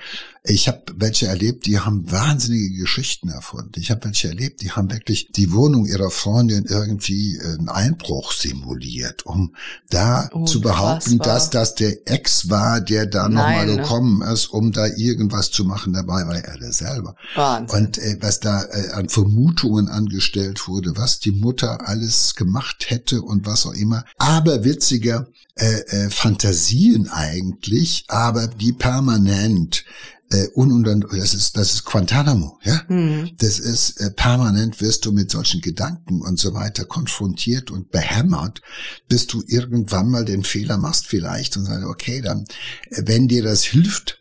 [0.48, 3.72] ich habe welche erlebt, die haben wahnsinnige Geschichten erfunden.
[3.76, 9.26] Ich habe welche erlebt, die haben wirklich die Wohnung ihrer Freundin irgendwie einen Einbruch simuliert,
[9.26, 9.54] um
[9.90, 13.76] da Oh, zu behaupten, dass das der Ex war, der da nochmal ne?
[13.76, 15.92] gekommen ist, um da irgendwas zu machen.
[15.92, 17.14] Dabei war er der selber.
[17.34, 17.78] Wahnsinn.
[17.78, 23.22] Und äh, was da äh, an Vermutungen angestellt wurde, was die Mutter alles gemacht hätte
[23.22, 24.04] und was auch immer.
[24.16, 29.84] Aber witziger äh, äh, Fantasien eigentlich, aber die permanent
[30.30, 32.82] äh, ununter, das ist das ist Guantanamo, ja.
[32.88, 33.30] Mhm.
[33.38, 38.60] Das ist äh, permanent wirst du mit solchen Gedanken und so weiter konfrontiert und behämmert,
[39.08, 42.44] bis du irgendwann mal den Fehler machst vielleicht und sagst, okay, dann,
[42.90, 44.18] äh, wenn dir das hilft,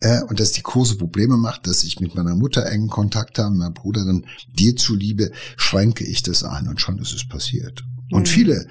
[0.00, 3.54] äh, und dass die große Probleme macht, dass ich mit meiner Mutter engen Kontakt habe,
[3.54, 7.82] mein Bruder dann dir zuliebe, schränke ich das ein und schon ist es passiert.
[8.10, 8.26] Und mhm.
[8.26, 8.66] viele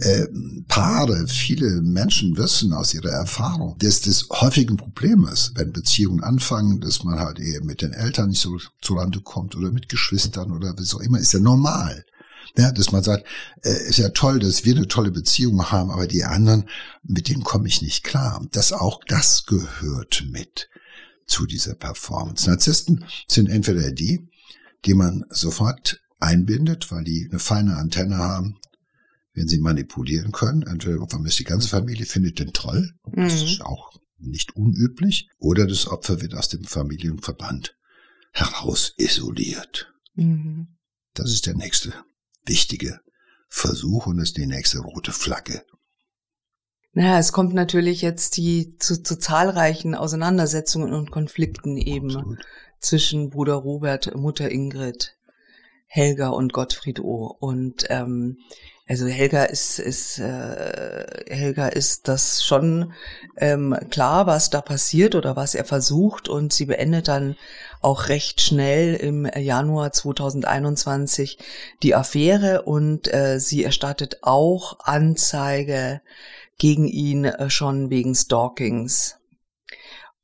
[0.00, 0.26] äh,
[0.66, 6.22] Paare, viele Menschen wissen aus ihrer Erfahrung, dass das häufig ein Problem ist, wenn Beziehungen
[6.22, 10.52] anfangen, dass man halt eher mit den Eltern nicht so zurande kommt oder mit Geschwistern
[10.52, 12.04] oder was auch immer, ist ja normal.
[12.56, 13.26] Ja, dass man sagt,
[13.62, 16.68] äh, ist ja toll, dass wir eine tolle Beziehung haben, aber die anderen,
[17.02, 18.44] mit denen komme ich nicht klar.
[18.52, 20.68] Das auch das gehört mit
[21.26, 22.48] zu dieser Performance.
[22.48, 24.28] Narzissten sind entweder die,
[24.84, 28.56] die man sofort einbindet, weil die eine feine Antenne haben,
[29.40, 30.62] wenn sie manipulieren können.
[30.62, 33.24] Entweder man ist die ganze Familie findet den toll, mhm.
[33.24, 37.74] das ist auch nicht unüblich, oder das Opfer wird aus dem Familienverband
[38.32, 39.94] heraus isoliert.
[40.14, 40.76] Mhm.
[41.14, 41.94] Das ist der nächste
[42.44, 43.00] wichtige
[43.48, 45.62] Versuch und ist die nächste rote Flagge.
[46.92, 52.44] Naja, es kommt natürlich jetzt die zu, zu zahlreichen Auseinandersetzungen und Konflikten eben Absolut.
[52.80, 55.16] zwischen Bruder Robert, Mutter Ingrid,
[55.86, 57.26] Helga und Gottfried O.
[57.26, 58.38] Und ähm,
[58.90, 62.92] also Helga ist, ist äh, Helga ist das schon
[63.36, 67.36] ähm, klar, was da passiert oder was er versucht und sie beendet dann
[67.82, 71.38] auch recht schnell im Januar 2021
[71.84, 76.00] die Affäre und äh, sie erstattet auch Anzeige
[76.58, 79.20] gegen ihn äh, schon wegen Stalkings.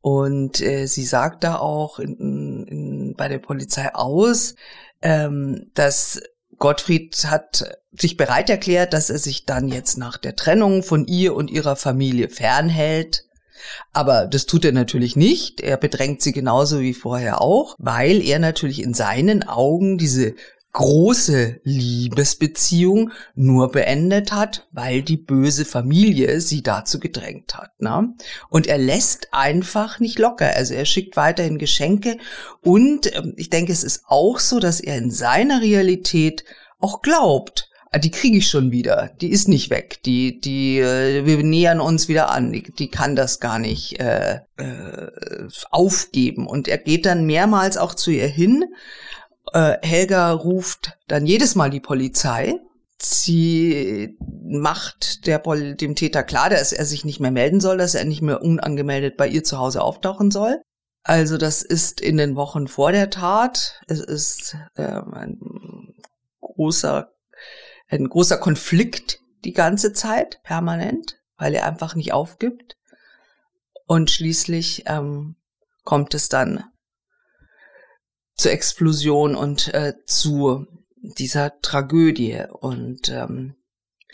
[0.01, 4.57] Und äh, sie sagt da auch in, in, bei der Polizei aus,
[5.03, 6.21] ähm, dass
[6.59, 11.35] Gottfried hat sich bereit erklärt, dass er sich dann jetzt nach der Trennung von ihr
[11.35, 13.25] und ihrer Familie fernhält.
[13.93, 15.61] Aber das tut er natürlich nicht.
[15.61, 20.35] Er bedrängt sie genauso wie vorher auch, weil er natürlich in seinen Augen diese
[20.77, 27.81] große Liebesbeziehung nur beendet hat, weil die böse Familie sie dazu gedrängt hat.
[27.81, 28.13] Ne?
[28.51, 30.55] Und er lässt einfach nicht locker.
[30.55, 32.19] Also er schickt weiterhin Geschenke
[32.61, 36.45] und ähm, ich denke, es ist auch so, dass er in seiner Realität
[36.79, 41.25] auch glaubt, ah, die kriege ich schon wieder, die ist nicht weg, die, die, äh,
[41.25, 45.09] wir nähern uns wieder an, die, die kann das gar nicht äh, äh,
[45.71, 46.47] aufgeben.
[46.47, 48.67] Und er geht dann mehrmals auch zu ihr hin,
[49.53, 52.59] äh, Helga ruft dann jedes Mal die Polizei.
[52.99, 57.95] Sie macht der Pol dem Täter klar, dass er sich nicht mehr melden soll, dass
[57.95, 60.63] er nicht mehr unangemeldet bei ihr zu Hause auftauchen soll.
[61.03, 63.81] Also das ist in den Wochen vor der Tat.
[63.87, 65.39] Es ist äh, ein
[66.41, 67.13] großer,
[67.89, 72.77] ein großer Konflikt die ganze Zeit, permanent, weil er einfach nicht aufgibt.
[73.87, 75.37] Und schließlich ähm,
[75.85, 76.65] kommt es dann
[78.37, 80.67] zur Explosion und äh, zu
[81.01, 82.45] dieser Tragödie.
[82.51, 83.57] Und ähm,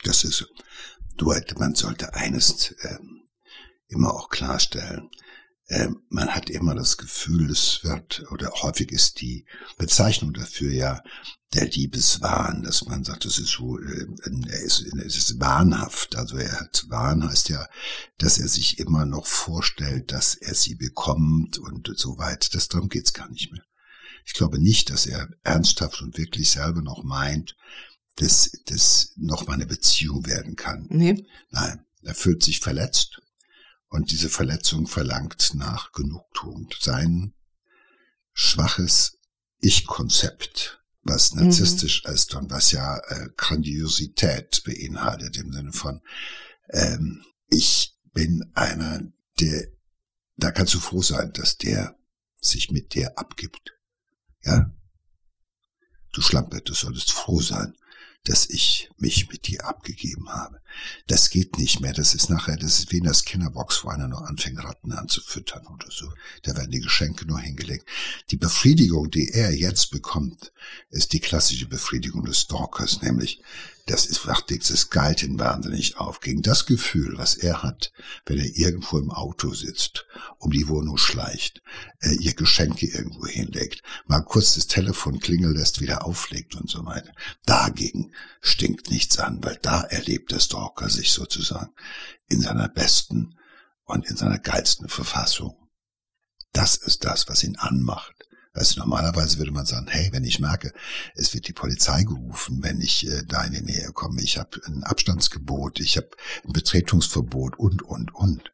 [0.05, 0.47] das ist,
[1.17, 3.23] du, man sollte eines ähm,
[3.89, 5.11] immer auch klarstellen.
[5.69, 9.47] Ähm, man hat immer das Gefühl, es wird, oder häufig ist die
[9.79, 11.03] Bezeichnung dafür ja
[11.55, 14.07] der Liebeswahn, dass man sagt, das ist so, äh,
[14.49, 16.17] er ist, es ist wahnhaft.
[16.17, 17.67] Also er hat Wahn heißt ja,
[18.19, 22.55] dass er sich immer noch vorstellt, dass er sie bekommt und so weit.
[22.55, 23.63] Das darum geht's gar nicht mehr.
[24.25, 27.57] Ich glaube nicht, dass er ernsthaft und wirklich selber noch meint,
[28.17, 30.87] dass das noch mal eine Beziehung werden kann.
[30.91, 31.27] Nee.
[31.51, 33.21] Nein, er fühlt sich verletzt
[33.89, 36.69] und diese Verletzung verlangt nach Genugtuung.
[36.79, 37.35] Sein
[38.33, 39.19] schwaches
[39.59, 41.45] Ich-Konzept, was mhm.
[41.45, 42.13] narzisstisch mhm.
[42.13, 46.01] ist und was ja äh, Grandiosität beinhaltet im Sinne von
[46.71, 49.03] ähm, ich bin einer,
[49.41, 49.67] der
[50.37, 51.97] da kannst du froh sein, dass der
[52.41, 53.75] sich mit dir abgibt.
[54.45, 54.71] Ja?
[56.13, 57.77] Du Schlampe, du solltest froh sein,
[58.25, 60.62] dass ich mich mit dir abgegeben habe.
[61.07, 61.93] Das geht nicht mehr.
[61.93, 65.67] Das ist nachher, das ist wie in das Kinderbox, wo einer noch anfängt, Ratten anzufüttern
[65.67, 66.13] oder so.
[66.43, 67.87] Da werden die Geschenke nur hingelegt.
[68.31, 70.53] Die Befriedigung, die er jetzt bekommt,
[70.91, 73.43] ist die klassische Befriedigung des Stalkers, nämlich
[73.87, 76.21] das ist wichtig, das galt ihn wahnsinnig auf.
[76.21, 77.93] Gegen das Gefühl, was er hat,
[78.27, 80.07] wenn er irgendwo im Auto sitzt,
[80.39, 81.63] um die Wohnung schleicht,
[82.01, 86.87] äh, ihr Geschenke irgendwo hinlegt, mal kurz das Telefon klingeln lässt, wieder auflegt und so
[86.87, 87.13] weiter.
[87.45, 91.75] Dagegen stinkt nichts an, weil da erlebt der Stalker sich sozusagen
[92.29, 93.37] in seiner besten
[93.85, 95.57] und in seiner geilsten Verfassung.
[96.53, 98.15] Das ist das, was ihn anmacht.
[98.55, 100.73] Du, normalerweise würde man sagen, hey, wenn ich merke,
[101.15, 104.61] es wird die Polizei gerufen, wenn ich äh, da in die Nähe komme, ich habe
[104.67, 106.11] ein Abstandsgebot, ich habe
[106.45, 108.53] ein Betretungsverbot und, und, und.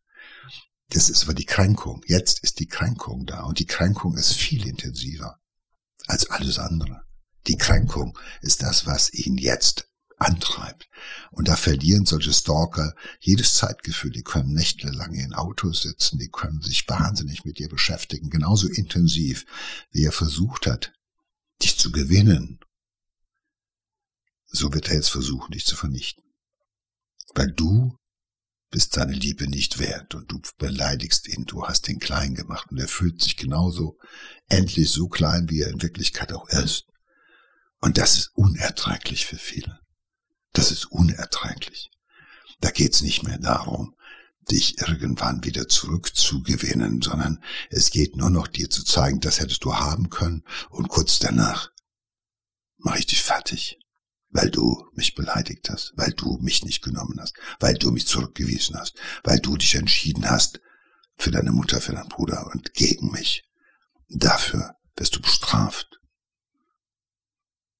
[0.91, 2.03] Das ist aber die Kränkung.
[2.07, 5.41] Jetzt ist die Kränkung da und die Kränkung ist viel intensiver
[6.07, 7.03] als alles andere.
[7.49, 9.88] Die Kränkung ist das, was ihn jetzt
[10.19, 10.89] antreibt.
[11.31, 14.11] Und da verlieren solche Stalker jedes Zeitgefühl.
[14.11, 19.45] Die können nächtelang in Autos sitzen, die können sich wahnsinnig mit ihr beschäftigen, genauso intensiv,
[19.91, 20.93] wie er versucht hat,
[21.63, 22.59] dich zu gewinnen.
[24.47, 26.25] So wird er jetzt versuchen, dich zu vernichten.
[27.35, 27.97] Weil du
[28.71, 32.79] bist seine Liebe nicht wert und du beleidigst ihn, du hast ihn klein gemacht und
[32.79, 33.99] er fühlt sich genauso,
[34.49, 36.85] endlich so klein, wie er in Wirklichkeit auch ist.
[37.81, 39.81] Und das ist unerträglich für viele.
[40.59, 41.91] Das ist unerträglich.
[42.61, 43.95] Da geht's nicht mehr darum,
[44.51, 49.77] dich irgendwann wieder zurückzugewinnen, sondern es geht nur noch dir zu zeigen, das hättest du
[49.77, 51.71] haben können und kurz danach
[52.79, 53.79] mache ich dich fertig
[54.31, 58.77] weil du mich beleidigt hast, weil du mich nicht genommen hast, weil du mich zurückgewiesen
[58.79, 58.95] hast,
[59.25, 60.61] weil du dich entschieden hast
[61.17, 63.45] für deine Mutter, für deinen Bruder und gegen mich.
[64.09, 65.99] Dafür wirst du bestraft.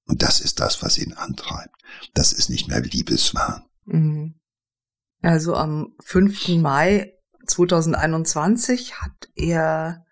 [0.09, 1.75] Und das ist das, was ihn antreibt.
[2.15, 3.63] Das ist nicht mehr Liebeswahn.
[3.85, 4.33] Mhm.
[5.21, 6.47] Also am 5.
[6.57, 7.13] Mai
[7.45, 10.03] 2021 hat er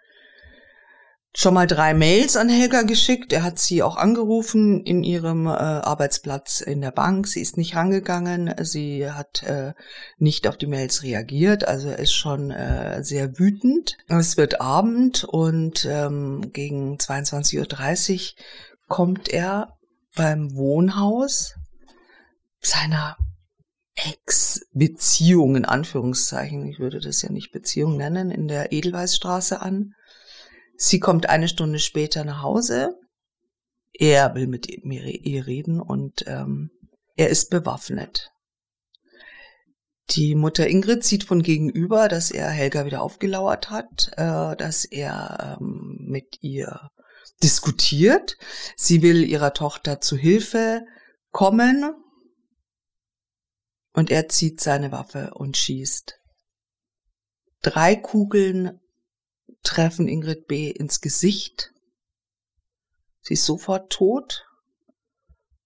[1.35, 3.33] schon mal drei Mails an Helga geschickt.
[3.33, 7.27] Er hat sie auch angerufen in ihrem äh, Arbeitsplatz in der Bank.
[7.27, 8.53] Sie ist nicht rangegangen.
[8.61, 9.73] Sie hat äh,
[10.17, 11.67] nicht auf die Mails reagiert.
[11.67, 13.97] Also er ist schon äh, sehr wütend.
[14.07, 18.43] Es wird Abend und ähm, gegen 22.30 Uhr
[18.87, 19.76] kommt er
[20.17, 21.53] beim Wohnhaus
[22.59, 23.15] seiner
[23.95, 29.93] Ex-Beziehung in Anführungszeichen, ich würde das ja nicht Beziehung nennen, in der Edelweißstraße an.
[30.75, 32.95] Sie kommt eine Stunde später nach Hause.
[33.93, 36.69] Er will mit ihr reden und ähm,
[37.15, 38.29] er ist bewaffnet.
[40.11, 45.57] Die Mutter Ingrid sieht von gegenüber, dass er Helga wieder aufgelauert hat, äh, dass er
[45.59, 46.89] ähm, mit ihr
[47.43, 48.37] diskutiert.
[48.75, 50.85] Sie will ihrer Tochter zu Hilfe
[51.31, 51.93] kommen
[53.93, 56.19] und er zieht seine Waffe und schießt.
[57.61, 58.79] Drei Kugeln
[59.63, 60.69] treffen Ingrid B.
[60.69, 61.73] ins Gesicht.
[63.21, 64.45] Sie ist sofort tot.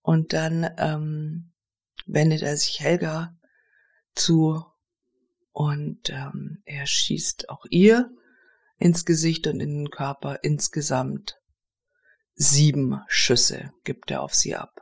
[0.02, 1.52] Und dann ähm,
[2.08, 3.38] wendet er sich Helga
[4.16, 4.66] zu
[5.52, 8.10] und ähm, er schießt auch ihr
[8.78, 10.44] ins Gesicht und in den Körper.
[10.44, 11.41] Insgesamt
[12.42, 14.82] sieben Schüsse gibt er auf sie ab.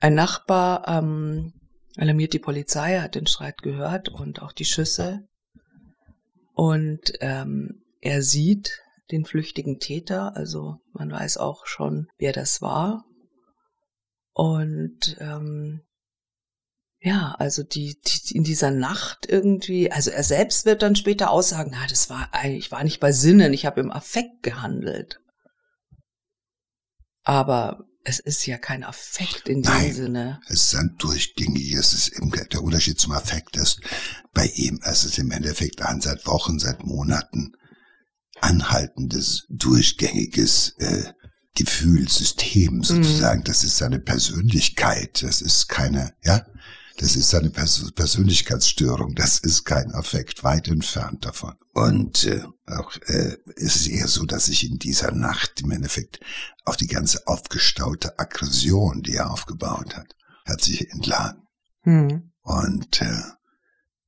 [0.00, 1.52] Ein Nachbar ähm,
[1.96, 5.26] alarmiert die Polizei, hat den Streit gehört und auch die Schüsse.
[6.52, 13.04] Und ähm, er sieht den flüchtigen Täter, also man weiß auch schon, wer das war.
[14.32, 15.82] Und ähm,
[16.98, 21.70] ja, also die, die in dieser Nacht irgendwie, also er selbst wird dann später aussagen,
[21.72, 25.20] na, das war ich war nicht bei Sinnen, ich habe im Affekt gehandelt.
[27.26, 30.40] Aber es ist ja kein Affekt in dem Nein, Sinne.
[30.46, 33.80] Es ist ein durchgängiges, es ist der Unterschied zum Affekt ist,
[34.32, 37.56] bei ihm ist es im Endeffekt ein seit Wochen, seit Monaten
[38.40, 41.02] anhaltendes, durchgängiges äh,
[41.56, 43.40] Gefühlssystem sozusagen.
[43.40, 43.44] Mhm.
[43.44, 45.24] Das ist seine Persönlichkeit.
[45.24, 46.46] Das ist keine, ja,
[46.98, 51.54] das ist eine Pers Persönlichkeitsstörung, das ist kein Affekt, weit entfernt davon.
[51.72, 56.20] Und äh, auch äh, ist es eher so, dass sich in dieser Nacht im Endeffekt
[56.64, 60.16] auch die ganze aufgestaute Aggression, die er aufgebaut hat,
[60.46, 61.42] hat sich entladen.
[61.82, 62.32] Hm.
[62.42, 63.22] Und äh,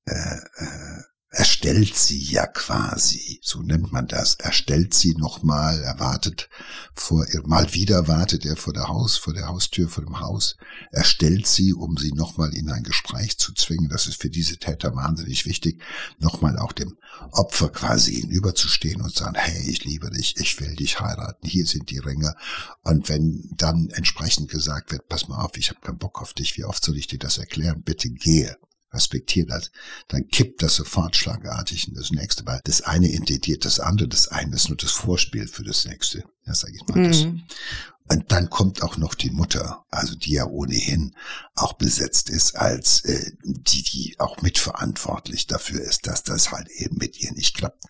[0.07, 4.37] äh, äh er stellt sie ja quasi, so nennt man das.
[4.37, 6.49] Er stellt sie nochmal, er wartet
[6.95, 10.57] vor, mal wieder wartet er vor der Haus, vor der Haustür, vor dem Haus.
[10.91, 13.91] Er stellt sie, um sie nochmal in ein Gespräch zu zwingen.
[13.91, 15.83] Das ist für diese Täter wahnsinnig wichtig,
[16.19, 16.97] nochmal auch dem
[17.33, 21.91] Opfer quasi gegenüberzustehen und sagen, hey, ich liebe dich, ich will dich heiraten, hier sind
[21.91, 22.35] die Ringe.
[22.85, 26.57] Und wenn dann entsprechend gesagt wird, pass mal auf, ich habe keinen Bock auf dich,
[26.57, 27.83] wie oft soll ich dir das erklären?
[27.83, 28.57] Bitte gehe
[28.93, 29.71] respektiert das,
[30.09, 34.29] dann kippt das sofort schlagartig in das nächste, weil das eine intendiert das andere, das
[34.29, 36.25] eine ist nur das Vorspiel für das nächste.
[36.47, 36.99] Ja, sag ich mal.
[36.99, 37.43] Mhm.
[38.11, 41.15] Und dann kommt auch noch die Mutter, also die ja ohnehin
[41.55, 46.97] auch besetzt ist als äh, die, die auch mitverantwortlich dafür ist, dass das halt eben
[46.97, 47.85] mit ihr nicht klappt.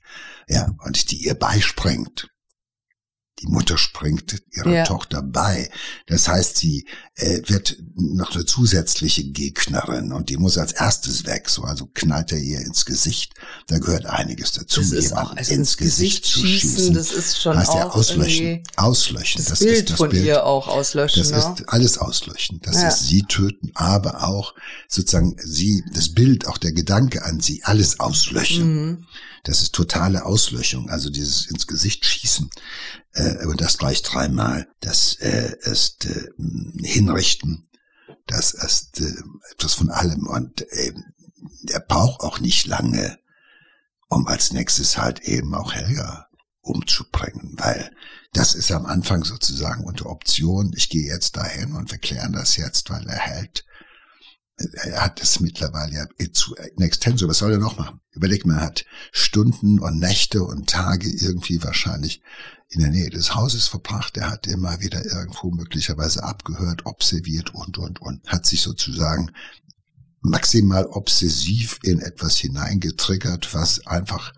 [0.48, 2.28] Ja, und die ihr beispringt.
[3.40, 4.84] Die Mutter springt ihrer ja.
[4.84, 5.70] Tochter bei.
[6.06, 11.48] Das heißt, sie äh, wird noch eine zusätzliche Gegnerin und die muss als erstes weg.
[11.48, 13.34] So, also knallt er ihr ins Gesicht.
[13.68, 14.80] Da gehört einiges dazu.
[14.80, 17.90] Das ist auch, also ins, Gesicht, Gesicht schießen, schießen, das ist schon heißt auch ja
[17.90, 18.62] auslöschen.
[18.76, 19.44] Auslöschen.
[19.44, 20.24] Das, das Bild ist das von Bild.
[20.24, 21.22] ihr auch auslöschen.
[21.22, 21.54] Das ne?
[21.58, 22.60] ist alles auslöschen.
[22.62, 22.88] Das ja.
[22.88, 24.54] ist sie töten, aber auch
[24.88, 28.88] sozusagen sie, das Bild, auch der Gedanke an sie, alles auslöschen.
[28.88, 29.04] Mhm.
[29.44, 32.50] Das ist totale Auslöschung, also dieses ins Gesicht schießen
[33.12, 34.68] äh, und das gleich dreimal.
[34.80, 36.28] Das äh, ist äh,
[36.82, 37.68] hinrichten,
[38.26, 39.14] Das ist äh,
[39.52, 40.92] etwas von allem und äh,
[41.68, 43.18] er braucht auch nicht lange,
[44.08, 46.28] um als nächstes halt eben auch Helga
[46.60, 47.90] umzubringen, weil
[48.32, 52.56] das ist am Anfang sozusagen unter Option, ich gehe jetzt dahin und wir klären das
[52.56, 53.64] jetzt, weil er hält,
[54.58, 58.00] er hat es mittlerweile ja zu in extenso, was soll er noch machen?
[58.12, 62.22] Überleg mal, er hat Stunden und Nächte und Tage irgendwie wahrscheinlich
[62.68, 64.16] in der Nähe des Hauses verbracht.
[64.16, 68.26] Er hat immer wieder irgendwo möglicherweise abgehört, observiert und, und, und.
[68.26, 69.30] Hat sich sozusagen
[70.20, 74.32] maximal obsessiv in etwas hineingetriggert, was einfach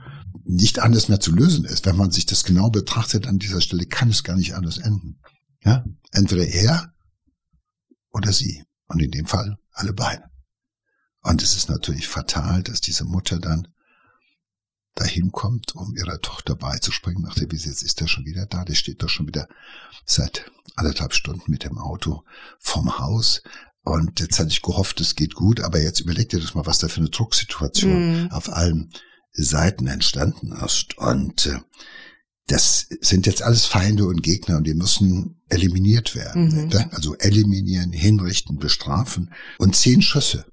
[0.45, 1.87] nicht anders mehr zu lösen ist.
[1.87, 5.21] Wenn man sich das genau betrachtet an dieser Stelle, kann es gar nicht anders enden.
[5.65, 5.85] Ja?
[6.13, 6.93] Entweder er
[8.13, 8.65] oder sie.
[8.87, 10.25] Und in dem Fall alle beide.
[11.23, 13.69] Und es ist natürlich fatal, dass diese Mutter dann
[14.95, 18.65] dahin kommt, um ihrer Tochter beizubringen, nach der Wiese, jetzt ist er schon wieder da,
[18.65, 19.49] der steht doch schon wieder
[20.05, 22.25] seit anderthalb Stunden mit dem Auto
[22.59, 23.43] vom Haus.
[23.83, 26.79] Und jetzt hatte ich gehofft, es geht gut, aber jetzt überlegt ihr das mal, was
[26.79, 28.31] da für eine Drucksituation mhm.
[28.31, 28.93] auf allen
[29.33, 30.99] Seiten entstanden ist.
[30.99, 31.61] Und äh,
[32.51, 36.67] das sind jetzt alles Feinde und Gegner und die müssen eliminiert werden.
[36.67, 36.91] Mhm.
[36.91, 40.47] Also eliminieren, hinrichten, bestrafen und zehn Schüsse.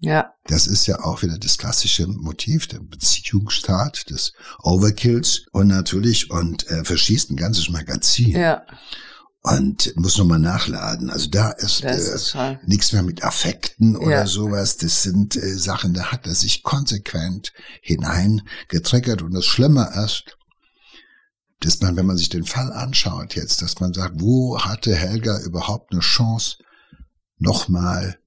[0.00, 0.34] Ja.
[0.46, 4.32] Das ist ja auch wieder das klassische Motiv der Beziehungsstaat, des
[4.62, 8.30] Overkills und natürlich und äh, verschießt ein ganzes Magazin.
[8.30, 8.62] Ja.
[9.42, 11.08] Und muss nochmal nachladen.
[11.08, 12.36] Also da ist, äh, ist
[12.66, 14.26] nichts mehr mit Affekten oder ja.
[14.26, 14.76] sowas.
[14.76, 19.22] Das sind äh, Sachen, da hat er sich konsequent hineingetriggert.
[19.22, 20.36] Und das Schlimme ist,
[21.60, 25.38] dass man, wenn man sich den Fall anschaut jetzt, dass man sagt, wo hatte Helga
[25.40, 26.56] überhaupt eine Chance,
[27.38, 28.18] nochmal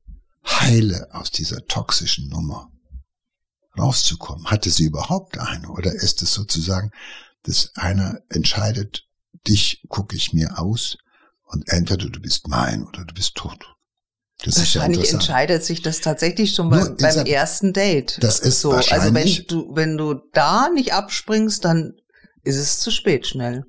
[0.45, 2.71] heile aus dieser toxischen Nummer
[3.77, 4.45] rauszukommen?
[4.47, 5.69] Hatte sie überhaupt eine?
[5.69, 6.91] Oder ist es sozusagen,
[7.43, 9.07] dass einer entscheidet,
[9.47, 10.97] dich gucke ich mir aus
[11.45, 13.75] und entweder du bist mein oder du bist tot.
[14.43, 18.17] Das wahrscheinlich ja entscheidet sich das tatsächlich schon beim, beim ersten Date.
[18.21, 18.71] Das ist so.
[18.71, 21.93] Also wenn du, wenn du da nicht abspringst, dann
[22.43, 23.65] ist es zu spät schnell.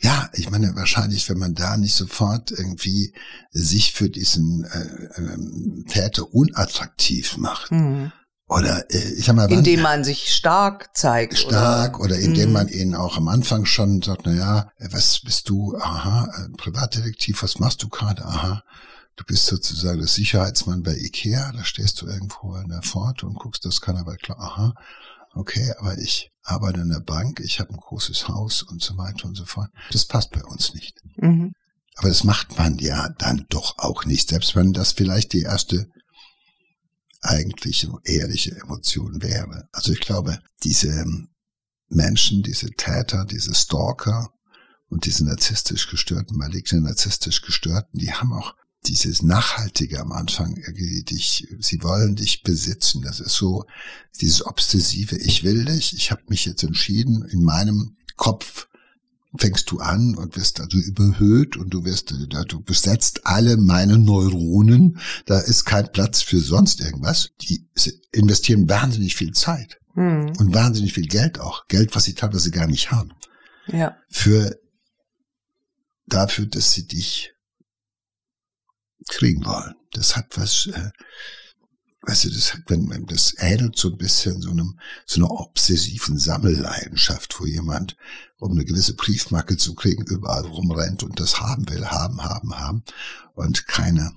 [0.00, 3.14] Ja, ich meine, wahrscheinlich, wenn man da nicht sofort irgendwie
[3.50, 7.72] sich für diesen äh, äh, Täter unattraktiv macht.
[7.72, 8.12] Mhm.
[8.48, 11.38] Oder äh, ich sag mal, indem man sich stark zeigt.
[11.38, 12.52] Stark oder, oder indem mhm.
[12.52, 15.76] man ihnen auch am Anfang schon sagt, na ja, was bist du?
[15.76, 18.24] Aha, äh, Privatdetektiv, was machst du gerade?
[18.24, 18.62] Aha,
[19.16, 23.34] du bist sozusagen das Sicherheitsmann bei Ikea, da stehst du irgendwo in der Pforte und
[23.34, 24.74] guckst, das kann aber klar, aha,
[25.36, 29.26] okay, aber ich arbeite in der Bank, ich habe ein großes Haus und so weiter
[29.26, 29.70] und so fort.
[29.90, 31.00] Das passt bei uns nicht.
[31.16, 31.52] Mhm.
[31.96, 35.88] Aber das macht man ja dann doch auch nicht, selbst wenn das vielleicht die erste
[37.22, 39.68] eigentliche ehrliche Emotion wäre.
[39.72, 41.04] Also ich glaube, diese
[41.88, 44.30] Menschen, diese Täter, diese Stalker
[44.88, 48.54] und diese narzisstisch gestörten, malignen narzisstisch gestörten, die haben auch
[48.88, 53.02] dieses Nachhaltige am Anfang, irgendwie dich, sie wollen dich besitzen.
[53.02, 53.64] Das ist so
[54.20, 58.68] dieses obsessive, ich will dich, ich habe mich jetzt entschieden, in meinem Kopf
[59.38, 64.98] fängst du an und wirst also überhöht und du wirst, du besetzt alle meine Neuronen,
[65.26, 67.30] da ist kein Platz für sonst irgendwas.
[67.42, 67.68] Die
[68.12, 70.32] investieren wahnsinnig viel Zeit hm.
[70.38, 71.66] und wahnsinnig viel Geld auch.
[71.68, 73.12] Geld, was sie teilweise gar nicht haben.
[73.66, 73.96] Ja.
[74.08, 74.56] Für,
[76.06, 77.35] dafür, dass sie dich
[79.08, 79.74] kriegen wollen.
[79.92, 80.90] Das hat was, äh,
[82.02, 86.18] weißt du, das, hat, wenn, das ähnelt so ein bisschen so einem, so einer obsessiven
[86.18, 87.96] Sammelleidenschaft, wo jemand,
[88.38, 92.84] um eine gewisse Briefmarke zu kriegen, überall rumrennt und das haben will, haben, haben, haben
[93.34, 94.12] und keine,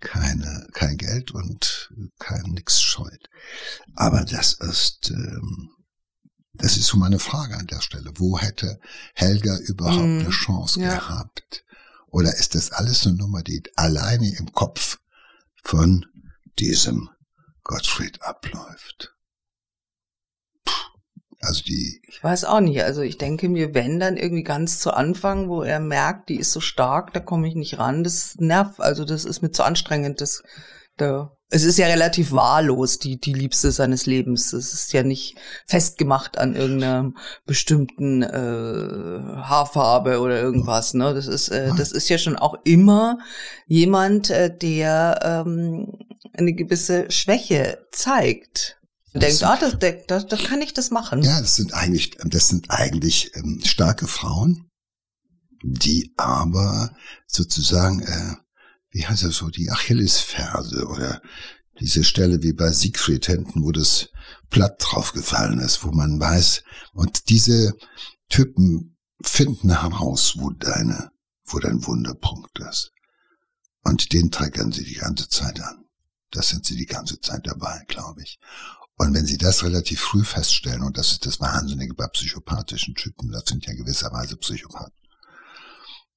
[0.00, 3.28] keine, kein Geld und kein nix scheut.
[3.94, 5.70] Aber das ist, ähm,
[6.54, 8.12] das ist so meine Frage an der Stelle.
[8.16, 8.78] Wo hätte
[9.14, 10.94] Helga überhaupt mm, eine Chance ja.
[10.94, 11.64] gehabt?
[12.14, 15.00] Oder ist das alles eine Nummer, die alleine im Kopf
[15.64, 16.06] von
[16.60, 17.10] diesem
[17.64, 19.16] Gottfried abläuft?
[21.40, 22.00] Also die.
[22.06, 22.84] Ich weiß auch nicht.
[22.84, 26.52] Also ich denke mir, wenn dann irgendwie ganz zu Anfang, wo er merkt, die ist
[26.52, 28.78] so stark, da komme ich nicht ran, das nervt.
[28.78, 30.20] Also das ist mir zu anstrengend.
[30.20, 30.44] Das,
[30.96, 34.52] da es ist ja relativ wahllos, die, die Liebste seines Lebens.
[34.52, 35.36] Es ist ja nicht
[35.66, 37.12] festgemacht an irgendeiner
[37.46, 38.28] bestimmten äh,
[39.40, 40.94] Haarfarbe oder irgendwas.
[40.94, 41.14] Ne?
[41.14, 43.18] Das ist, äh, das ist ja schon auch immer
[43.68, 45.92] jemand, äh, der ähm,
[46.32, 48.80] eine gewisse Schwäche zeigt.
[49.12, 49.76] Und denkt, ah, das,
[50.08, 51.22] das, das kann ich das machen.
[51.22, 54.70] Ja, das sind eigentlich, das sind eigentlich ähm, starke Frauen,
[55.62, 56.90] die aber
[57.28, 58.43] sozusagen äh,
[58.94, 61.20] wie heißt das so, die Achillesferse oder
[61.80, 64.08] diese Stelle wie bei Siegfried hinten, wo das
[64.50, 67.74] Blatt draufgefallen ist, wo man weiß, und diese
[68.28, 71.10] Typen finden heraus, wo deine,
[71.44, 72.92] wo dein Wunderpunkt ist.
[73.82, 75.84] Und den triggern sie die ganze Zeit an.
[76.30, 78.38] Das sind sie die ganze Zeit dabei, glaube ich.
[78.96, 83.32] Und wenn Sie das relativ früh feststellen, und das ist das Wahnsinnige bei psychopathischen Typen,
[83.32, 84.94] das sind ja gewisserweise Psychopathen,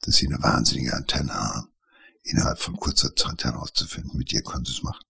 [0.02, 1.70] dass sie eine wahnsinnige Antenne haben,
[2.30, 5.04] innerhalb von kurzer Zeit herauszufinden, mit dir können Sie es machen.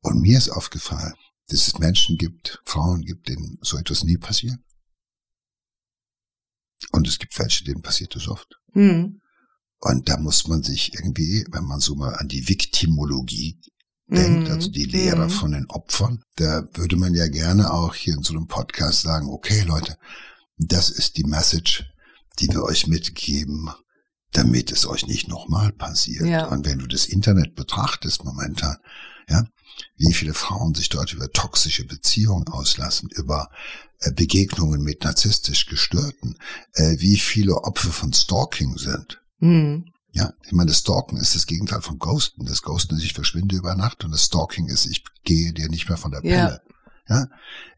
[0.00, 1.14] Und mir ist aufgefallen,
[1.48, 4.58] dass es Menschen gibt, Frauen gibt, denen so etwas nie passiert.
[6.92, 8.60] Und es gibt welche, denen passiert das oft.
[8.74, 9.20] Mhm.
[9.80, 13.60] Und da muss man sich irgendwie, wenn man so mal an die Viktimologie
[14.06, 15.30] denkt, also die Lehre mhm.
[15.30, 19.28] von den Opfern, da würde man ja gerne auch hier in so einem Podcast sagen,
[19.28, 19.96] okay Leute,
[20.56, 21.84] das ist die Message,
[22.38, 23.70] die wir euch mitgeben,
[24.34, 26.26] damit es euch nicht nochmal passiert.
[26.26, 26.46] Ja.
[26.46, 28.76] Und wenn du das Internet betrachtest momentan,
[29.28, 29.44] ja,
[29.96, 33.48] wie viele Frauen sich dort über toxische Beziehungen auslassen, über
[34.00, 36.36] äh, Begegnungen mit narzisstisch Gestörten,
[36.74, 39.22] äh, wie viele Opfer von Stalking sind.
[39.38, 39.86] Mhm.
[40.12, 42.44] Ja, ich meine, das Stalken ist das Gegenteil von Ghosten.
[42.44, 45.88] Das Ghosten ist, ich verschwinde über Nacht und das Stalking ist, ich gehe dir nicht
[45.88, 46.60] mehr von der Pelle.
[47.08, 47.26] Ja, ja?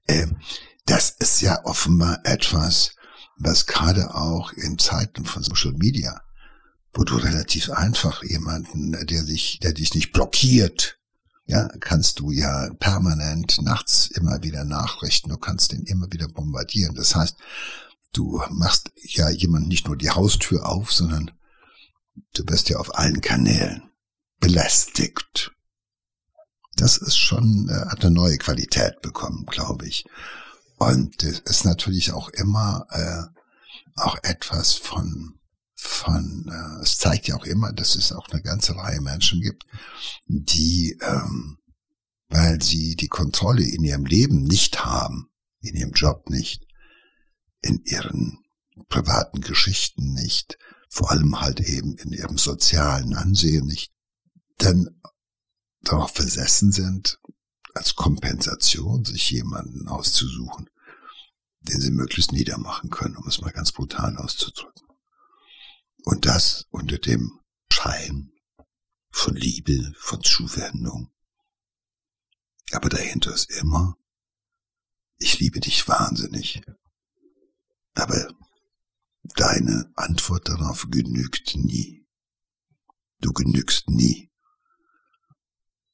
[0.06, 0.36] Ähm,
[0.84, 2.92] das ist ja offenbar etwas,
[3.38, 6.20] was gerade auch in Zeiten von Social Media,
[6.96, 10.98] wo du relativ einfach jemanden, der dich, der dich nicht blockiert,
[11.44, 16.94] ja, kannst du ja permanent nachts immer wieder nachrichten, du kannst den immer wieder bombardieren.
[16.94, 17.36] Das heißt,
[18.12, 21.30] du machst ja jemand nicht nur die Haustür auf, sondern
[22.34, 23.90] du wirst ja auf allen Kanälen
[24.40, 25.52] belästigt.
[26.76, 30.04] Das ist schon, äh, hat eine neue Qualität bekommen, glaube ich.
[30.78, 33.22] Und es ist natürlich auch immer äh,
[33.94, 35.35] auch etwas von,
[35.86, 39.64] von äh, es zeigt ja auch immer, dass es auch eine ganze Reihe Menschen gibt,
[40.26, 41.58] die, ähm,
[42.28, 45.30] weil sie die Kontrolle in ihrem Leben nicht haben,
[45.60, 46.66] in ihrem Job nicht,
[47.62, 48.38] in ihren
[48.88, 50.58] privaten Geschichten nicht,
[50.88, 53.92] vor allem halt eben in ihrem sozialen Ansehen nicht,
[54.58, 55.00] dann
[55.82, 57.18] darauf versessen sind,
[57.74, 60.68] als Kompensation sich jemanden auszusuchen,
[61.60, 64.85] den sie möglichst niedermachen können, um es mal ganz brutal auszudrücken.
[66.06, 67.40] Und das unter dem
[67.70, 68.32] Schein
[69.10, 71.12] von Liebe, von Zuwendung.
[72.72, 73.96] Aber dahinter ist immer,
[75.18, 76.62] ich liebe dich wahnsinnig.
[77.94, 78.28] Aber
[79.34, 82.06] Deine Antwort darauf genügt nie.
[83.20, 84.30] Du genügst nie.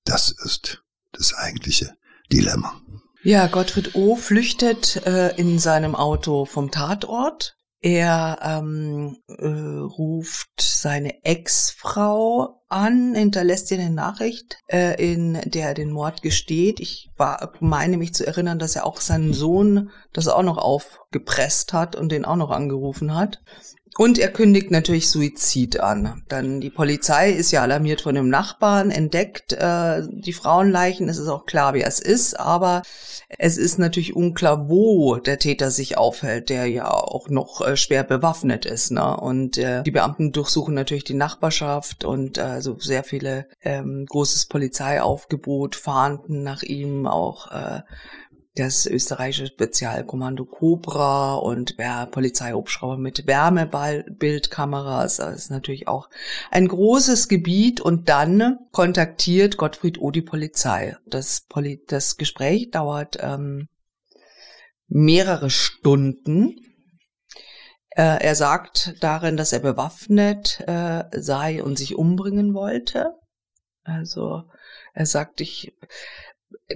[0.04, 0.82] Das ist
[1.12, 1.96] das eigentliche
[2.30, 2.80] Dilemma.
[3.22, 4.16] Ja, Gottfried O.
[4.16, 13.70] flüchtet äh, in seinem Auto vom Tatort er ähm, äh, ruft seine Ex-Frau an, hinterlässt
[13.72, 16.78] ihr eine Nachricht, äh, in der er den Mord gesteht.
[16.78, 21.72] Ich war, meine mich zu erinnern, dass er auch seinen Sohn das auch noch aufgepresst
[21.72, 23.42] hat und den auch noch angerufen hat.
[23.98, 26.22] Und er kündigt natürlich Suizid an.
[26.28, 31.10] Dann die Polizei ist ja alarmiert von dem Nachbarn, entdeckt äh, die Frauenleichen.
[31.10, 32.82] Es ist auch klar, wer es ist, aber
[33.38, 38.02] es ist natürlich unklar, wo der Täter sich aufhält, der ja auch noch äh, schwer
[38.02, 38.92] bewaffnet ist.
[38.92, 39.14] Ne?
[39.16, 44.46] Und äh, die Beamten durchsuchen natürlich die Nachbarschaft und äh, also sehr viele ähm, großes
[44.46, 47.50] Polizeiaufgebot fahnden nach ihm auch.
[47.52, 47.82] Äh,
[48.54, 55.16] das österreichische Spezialkommando Cobra und ja, Polizeihubschrauber mit Wärmebildkameras.
[55.16, 56.10] Das ist natürlich auch
[56.50, 57.80] ein großes Gebiet.
[57.80, 60.10] Und dann kontaktiert Gottfried O.
[60.10, 60.96] die Polizei.
[61.06, 63.68] Das, Poli das Gespräch dauert ähm,
[64.86, 66.56] mehrere Stunden.
[67.88, 73.14] Äh, er sagt darin, dass er bewaffnet äh, sei und sich umbringen wollte.
[73.82, 74.44] Also
[74.92, 75.72] er sagt, ich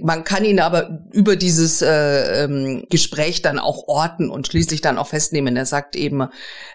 [0.01, 4.97] man kann ihn aber über dieses äh, ähm, Gespräch dann auch orten und schließlich dann
[4.97, 5.55] auch festnehmen.
[5.55, 6.27] Er sagt eben,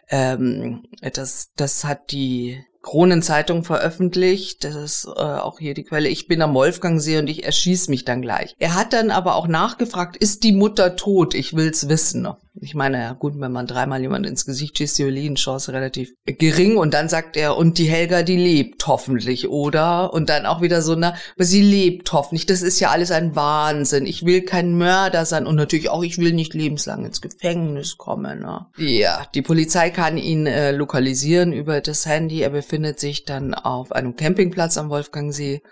[0.09, 4.65] ähm, das, das hat die Kronenzeitung veröffentlicht.
[4.65, 6.09] Das ist äh, auch hier die Quelle.
[6.09, 8.55] Ich bin am Wolfgangsee und ich erschieß mich dann gleich.
[8.59, 11.35] Er hat dann aber auch nachgefragt, ist die Mutter tot?
[11.35, 12.27] Ich will's wissen.
[12.61, 16.77] Ich meine, ja gut, wenn man dreimal jemand ins Gesicht schießt, die Chance relativ gering.
[16.77, 20.13] Und dann sagt er, und die Helga, die lebt hoffentlich, oder?
[20.13, 22.45] Und dann auch wieder so, na, aber sie lebt hoffentlich.
[22.45, 24.05] Das ist ja alles ein Wahnsinn.
[24.05, 25.47] Ich will kein Mörder sein.
[25.47, 28.41] Und natürlich auch, ich will nicht lebenslang ins Gefängnis kommen.
[28.41, 28.67] Ne?
[28.77, 32.43] Ja, die Polizei kann ihn äh, lokalisieren über das Handy.
[32.43, 32.53] Er
[32.99, 35.63] sich dann auf einem Campingplatz am Wolfgangsee.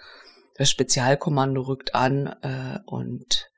[0.57, 3.51] Das Spezialkommando rückt an äh, und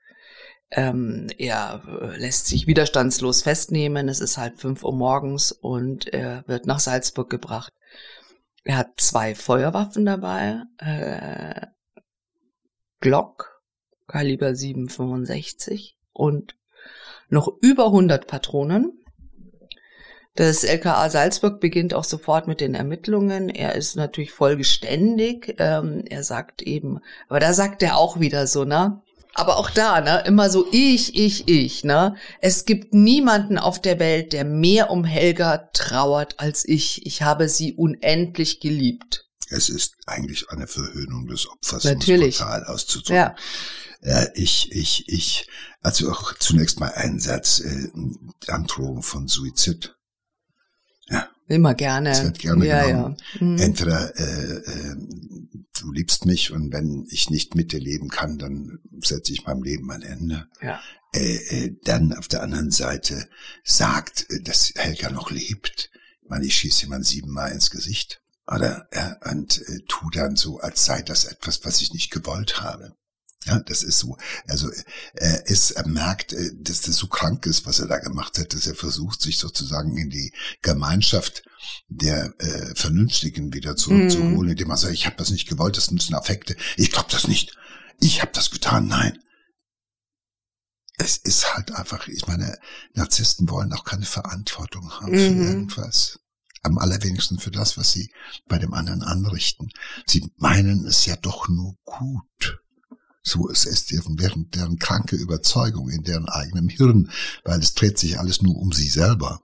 [0.71, 4.09] ähm, er äh, lässt sich widerstandslos festnehmen.
[4.09, 7.73] Es ist halb fünf Uhr morgens und er wird nach Salzburg gebracht.
[8.65, 11.67] Er hat zwei Feuerwaffen dabei, äh,
[13.01, 13.61] Glock,
[14.07, 16.57] Kaliber 765 und
[17.29, 19.02] noch über 100 Patronen.
[20.35, 23.51] Das LKA Salzburg beginnt auch sofort mit den Ermittlungen.
[23.51, 25.57] Er ist natürlich vollgeständig.
[25.59, 29.03] Ähm, er sagt eben, aber da sagt er auch wieder so, ne?
[29.35, 32.17] Aber auch da, ne, immer so ich, ich, ich, ne?
[32.41, 37.07] Es gibt niemanden auf der Welt, der mehr um Helga trauert als ich.
[37.07, 39.27] Ich habe sie unendlich geliebt.
[39.49, 42.41] Es ist eigentlich eine Verhöhnung des Opfers, Natürlich.
[42.41, 43.17] um brutal auszudrücken.
[43.17, 43.35] Ja.
[44.01, 45.47] Äh, ich, ich, ich,
[45.83, 47.89] also auch zunächst mal ein Satz, äh,
[48.49, 49.95] Androhung von Suizid.
[51.49, 52.11] Immer gerne.
[52.11, 53.17] Es wird gerne ja, genommen.
[53.35, 53.47] Ja.
[53.47, 53.59] Mhm.
[53.59, 54.97] Entweder äh, äh,
[55.81, 59.63] du liebst mich und wenn ich nicht mit dir leben kann, dann setze ich meinem
[59.63, 60.47] Leben ein Ende.
[60.61, 60.81] ja.
[61.15, 63.29] Äh, äh, dann auf der anderen Seite
[63.65, 65.91] sagt, äh, dass Helga noch lebt.
[66.23, 68.23] Ich meine, ich schieße jemand siebenmal ins Gesicht.
[68.47, 72.63] Oder ja, und äh, tu dann so, als sei das etwas, was ich nicht gewollt
[72.63, 72.97] habe.
[73.45, 74.17] Ja, das ist so.
[74.47, 74.71] Also
[75.15, 78.55] er ist, er merkt, äh, dass das so krank ist, was er da gemacht hat,
[78.55, 80.33] dass er versucht, sich sozusagen in die
[80.63, 81.43] Gemeinschaft
[81.89, 86.15] der äh, Vernünftigen wieder zurückzuholen, indem er sagt, ich habe das nicht gewollt, das nützen
[86.15, 86.57] Affekte.
[86.77, 87.57] Ich glaube das nicht.
[88.01, 88.87] Ich habe das getan.
[88.87, 89.19] Nein.
[90.99, 92.59] Es ist halt einfach, ich meine,
[92.95, 95.47] Narzissten wollen auch keine Verantwortung haben für Mhm.
[95.49, 96.19] irgendwas.
[96.65, 98.13] Am allerwenigsten für das, was sie
[98.47, 99.69] bei dem anderen anrichten.
[100.07, 102.23] Sie meinen es ja doch nur gut.
[103.25, 107.11] So ist es deren, deren, kranke Überzeugung in deren eigenem Hirn,
[107.45, 109.43] weil es dreht sich alles nur um sie selber.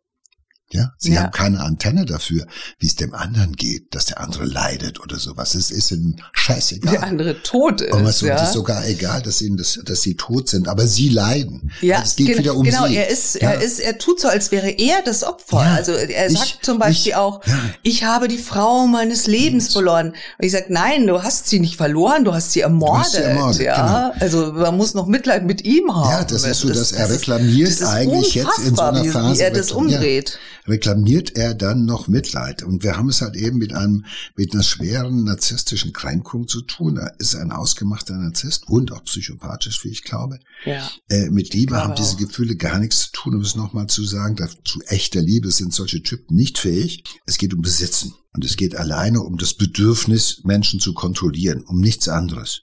[0.70, 1.22] Ja, sie Ja.
[1.22, 2.46] haben keine Antenne dafür,
[2.78, 5.54] wie es dem anderen geht, dass der andere leidet oder sowas.
[5.54, 6.92] Es ist ihnen scheißegal.
[6.92, 7.94] Der andere tot ist.
[7.94, 8.36] Und es ja.
[8.42, 11.72] ist sogar egal, dass ihnen das, dass sie tot sind, aber sie leiden.
[11.80, 12.96] Ja, es geht gen- wieder um genau, sie.
[12.96, 13.52] er ist, ja.
[13.52, 15.62] er ist, er tut so, als wäre er das Opfer.
[15.62, 17.40] Ja, also er ich- sagt zum Beispiel ich- auch,
[17.82, 20.08] ich habe die Frau meines Lebens verloren.
[20.08, 23.04] Und ich sage, nein, du hast sie nicht verloren, du hast sie ermordet.
[23.06, 26.10] hast sie ermordet, ja, also man muss noch Mitleid mit ihm haben.
[26.10, 29.38] Ja, das ist so, dass er reklamiert das ist eigentlich jetzt in so einer Phase,
[29.38, 30.38] wie er das umdreht.
[30.68, 32.62] Reklamiert er dann noch Mitleid.
[32.62, 34.04] Und wir haben es halt eben mit einem,
[34.36, 36.96] mit einer schweren narzisstischen Kränkung zu tun.
[36.98, 40.38] Er ist ein ausgemachter Narzisst und auch psychopathisch, wie ich glaube.
[40.64, 40.90] Ja.
[41.08, 42.18] Äh, mit Liebe haben diese auch.
[42.18, 44.36] Gefühle gar nichts zu tun, um es nochmal zu sagen.
[44.64, 47.04] Zu echter Liebe sind solche Typen nicht fähig.
[47.26, 48.14] Es geht um Besitzen.
[48.32, 52.62] Und es geht alleine um das Bedürfnis, Menschen zu kontrollieren, um nichts anderes.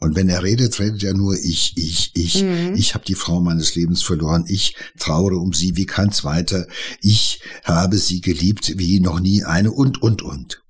[0.00, 2.42] Und wenn er redet, redet er nur ich, ich, ich.
[2.42, 2.74] Mhm.
[2.74, 4.44] Ich habe die Frau meines Lebens verloren.
[4.48, 6.66] Ich trauere um sie wie kein zweiter.
[7.00, 10.62] Ich habe sie geliebt wie noch nie eine und, und, und.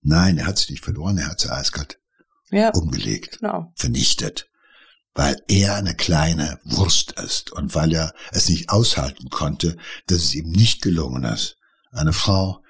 [0.00, 1.18] Nein, er hat sie nicht verloren.
[1.18, 2.00] Er hat sie eiskalt
[2.50, 3.72] Ja, umgelegt genau.
[3.76, 4.48] vernichtet,
[5.14, 10.34] weil er eine kleine Wurst ist und weil er es nicht aushalten konnte, dass es
[10.34, 11.56] ihm nicht gelungen ist.
[11.92, 12.62] Eine Frau,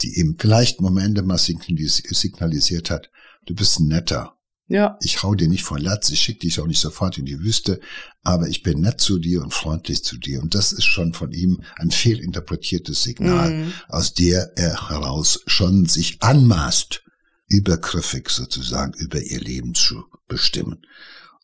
[0.00, 3.10] die ihm vielleicht Momente mal signalis signalisiert hat,
[3.46, 4.36] du bist ein netter.
[4.70, 4.96] Ja.
[5.02, 7.80] Ich hau dir nicht von Latz, ich schick dich auch nicht sofort in die Wüste,
[8.22, 10.40] aber ich bin nett zu dir und freundlich zu dir.
[10.40, 13.72] Und das ist schon von ihm ein fehlinterpretiertes Signal, Mhm.
[13.88, 17.02] aus der er heraus schon sich anmaßt,
[17.48, 20.86] übergriffig sozusagen über ihr Leben zu bestimmen.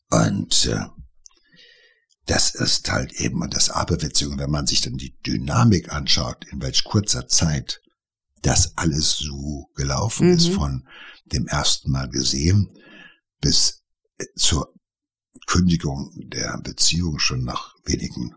[0.08, 0.84] Und äh,
[2.26, 6.84] das ist halt eben das Aberwitzige, wenn man sich dann die Dynamik anschaut, in welch
[6.84, 7.80] kurzer Zeit
[8.42, 10.52] das alles so gelaufen ist, Mhm.
[10.54, 10.88] von
[11.32, 12.70] dem ersten Mal gesehen
[13.40, 13.82] bis
[14.18, 14.72] äh, zur
[15.46, 18.34] Kündigung der Beziehung schon nach wenigen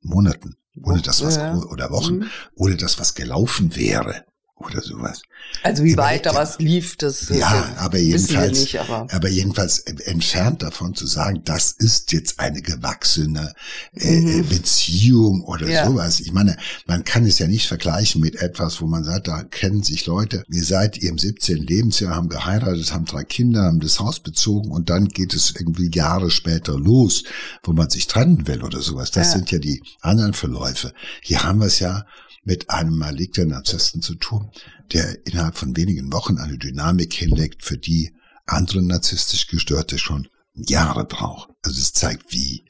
[0.00, 1.56] Monaten, ohne das was Ja.
[1.56, 2.30] oder Wochen, Mhm.
[2.54, 4.24] ohne das was gelaufen wäre
[4.64, 5.22] oder sowas.
[5.62, 9.80] Also wie weit da was lief, das äh, Ja, aber jedenfalls, nicht, aber aber jedenfalls
[9.80, 13.52] entfernt davon zu sagen, das ist jetzt eine gewachsene
[13.94, 14.48] äh, Mhm.
[14.48, 15.86] Beziehung oder Ja.
[15.86, 16.20] sowas.
[16.20, 16.56] Ich meine,
[16.86, 20.44] man kann es ja nicht vergleichen mit etwas, wo man sagt, da kennen sich Leute,
[20.50, 21.58] ihr seid ihrem 17.
[21.66, 25.90] Lebensjahr, haben geheiratet, haben drei Kinder, haben das Haus bezogen und dann geht es irgendwie
[25.92, 27.24] Jahre später los,
[27.62, 29.10] wo man sich trennen will oder sowas.
[29.10, 29.32] Das Ja.
[29.34, 30.92] sind ja die anderen Verläufe.
[31.22, 32.04] Hier haben wir es ja
[32.44, 34.50] mit einem malignen Narzissten zu tun,
[34.92, 38.14] der innerhalb von wenigen Wochen eine Dynamik hinlegt, für die
[38.46, 41.54] andere narzisstisch Gestörte schon Jahre brauchen.
[41.62, 42.64] Also es zeigt, wie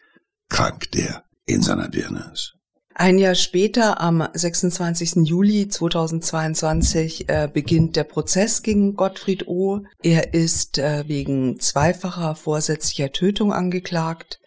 [0.49, 2.55] krank der in seiner Birne ist.
[2.95, 5.27] Ein Jahr später, am 26.
[5.27, 9.83] Juli 2022, äh, beginnt der Prozess gegen Gottfried O.
[10.03, 14.41] Er ist äh, wegen zweifacher vorsätzlicher Tötung angeklagt.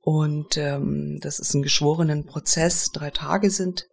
[0.00, 2.90] Und ähm, das ist ein geschworenen Prozess.
[2.92, 3.86] Drei Tage sind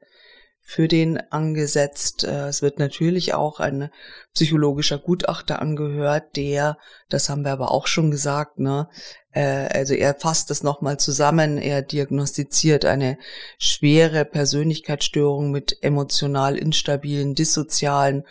[0.68, 2.24] für den angesetzt.
[2.24, 3.90] Äh, Es wird natürlich auch ein
[4.34, 8.90] psychologischer Gutachter angehört, der, das haben wir aber auch schon gesagt, ne,
[9.32, 13.18] äh, also er fasst es nochmal zusammen, er diagnostiziert eine
[13.60, 18.24] schwere Persönlichkeitsstörung mit emotional instabilen, dissozialen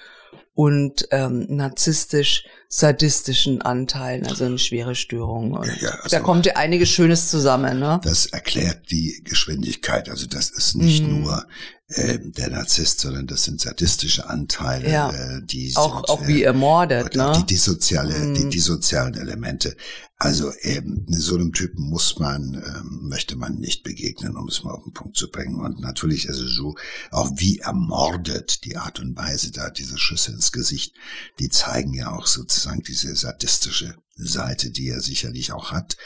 [0.57, 5.53] und ähm, narzisstisch sadistischen Anteilen, also eine schwere Störung.
[5.53, 8.01] Und Ja, ja, also- da kommt ja einiges Schönes zusammen, ne?
[8.03, 10.09] Das erklärt die Geschwindigkeit.
[10.09, 11.23] Also das ist nicht Mhm.
[11.23, 11.47] nur
[11.89, 15.11] äh, der Narzisst, sondern das sind sadistische Anteile, Ja.
[15.11, 17.41] äh, die Auch, sind, auch wie äh, ermordet, und auch ne?
[17.41, 18.51] die, die soziale, die, Mhm.
[18.51, 19.77] die sozialen Elemente.
[20.17, 24.71] Also eben so einem Typen muss man, ähm, möchte man nicht begegnen, um es mal
[24.73, 25.61] auf den Punkt zu bringen.
[25.61, 26.75] Und natürlich ist es so,
[27.11, 30.95] auch wie ermordet die Art und Weise da, diese Schüsse ins Gesicht,
[31.39, 35.97] die zeigen ja auch sozusagen diese sadistische Seite, die er sicherlich auch hat.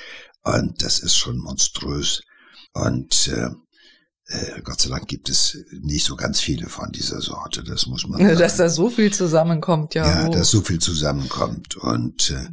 [0.42, 2.22] Und das ist schon monströs.
[2.72, 3.50] Und äh,
[4.28, 7.64] äh, Gott sei Dank gibt es nicht so ganz viele von dieser Sorte.
[7.64, 8.38] Das muss man sagen.
[8.38, 10.06] Dass da so viel zusammenkommt, ja.
[10.06, 10.32] Ja, oh.
[10.32, 11.76] dass so viel zusammenkommt.
[11.76, 12.48] Und äh,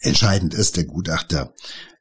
[0.00, 1.54] entscheidend ist, der Gutachter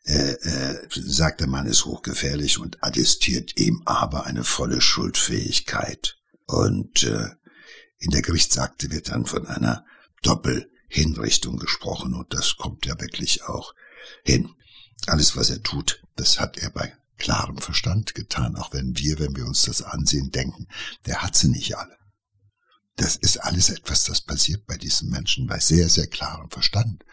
[0.06, 6.18] äh, äh, sagt, der Mann ist hochgefährlich und attestiert ihm aber eine volle Schuldfähigkeit.
[6.46, 7.30] Und äh,
[8.00, 9.86] in der Gerichtsakte wird dann von einer
[10.22, 13.74] Doppelhinrichtung gesprochen und das kommt ja wirklich auch
[14.24, 14.50] hin.
[15.08, 19.36] Alles, was er tut, das hat er bei klarem Verstand getan, auch wenn wir, wenn
[19.36, 20.68] wir uns das ansehen, denken,
[21.05, 21.97] der hat sie nicht alle.
[22.95, 27.03] Das ist alles etwas, das passiert bei diesen Menschen bei sehr, sehr klarem Verstand.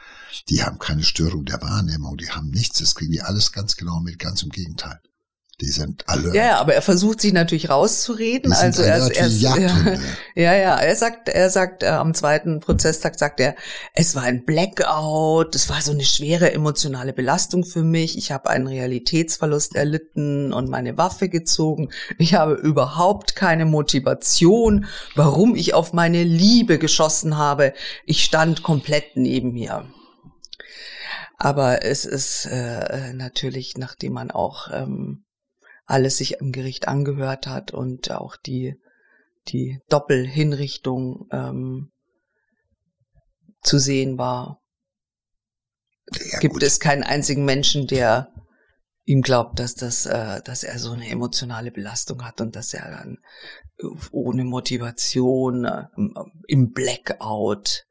[0.48, 4.00] Die haben keine Störung der Wahrnehmung, die haben nichts, das kriegen die alles ganz genau
[4.00, 5.00] mit, ganz im Gegenteil.
[5.60, 6.34] Die sind alle.
[6.34, 8.52] Ja, aber er versucht sich natürlich rauszureden.
[8.52, 9.56] also er, er, wie ja,
[10.34, 13.54] ja, ja, er sagt, er sagt äh, am zweiten Prozesstag sagt er,
[13.92, 18.16] es war ein Blackout, es war so eine schwere emotionale Belastung für mich.
[18.16, 21.90] Ich habe einen Realitätsverlust erlitten und meine Waffe gezogen.
[22.16, 27.74] Ich habe überhaupt keine Motivation, warum ich auf meine Liebe geschossen habe.
[28.06, 29.84] Ich stand komplett neben mir.
[31.36, 35.24] Aber es ist äh, natürlich, nachdem man auch ähm,
[35.90, 38.76] alles sich im Gericht angehört hat und auch die
[39.48, 41.90] die Doppelhinrichtung ähm,
[43.62, 44.60] zu sehen war,
[46.12, 46.62] Ja, gibt gut.
[46.62, 48.28] es keinen einzigen Menschen, der
[49.04, 52.90] ihm glaubt, dass das, äh, dass er so eine emotionale Belastung hat und dass er
[52.90, 53.18] dann
[54.12, 55.84] ohne Motivation äh,
[56.46, 57.86] im Blackout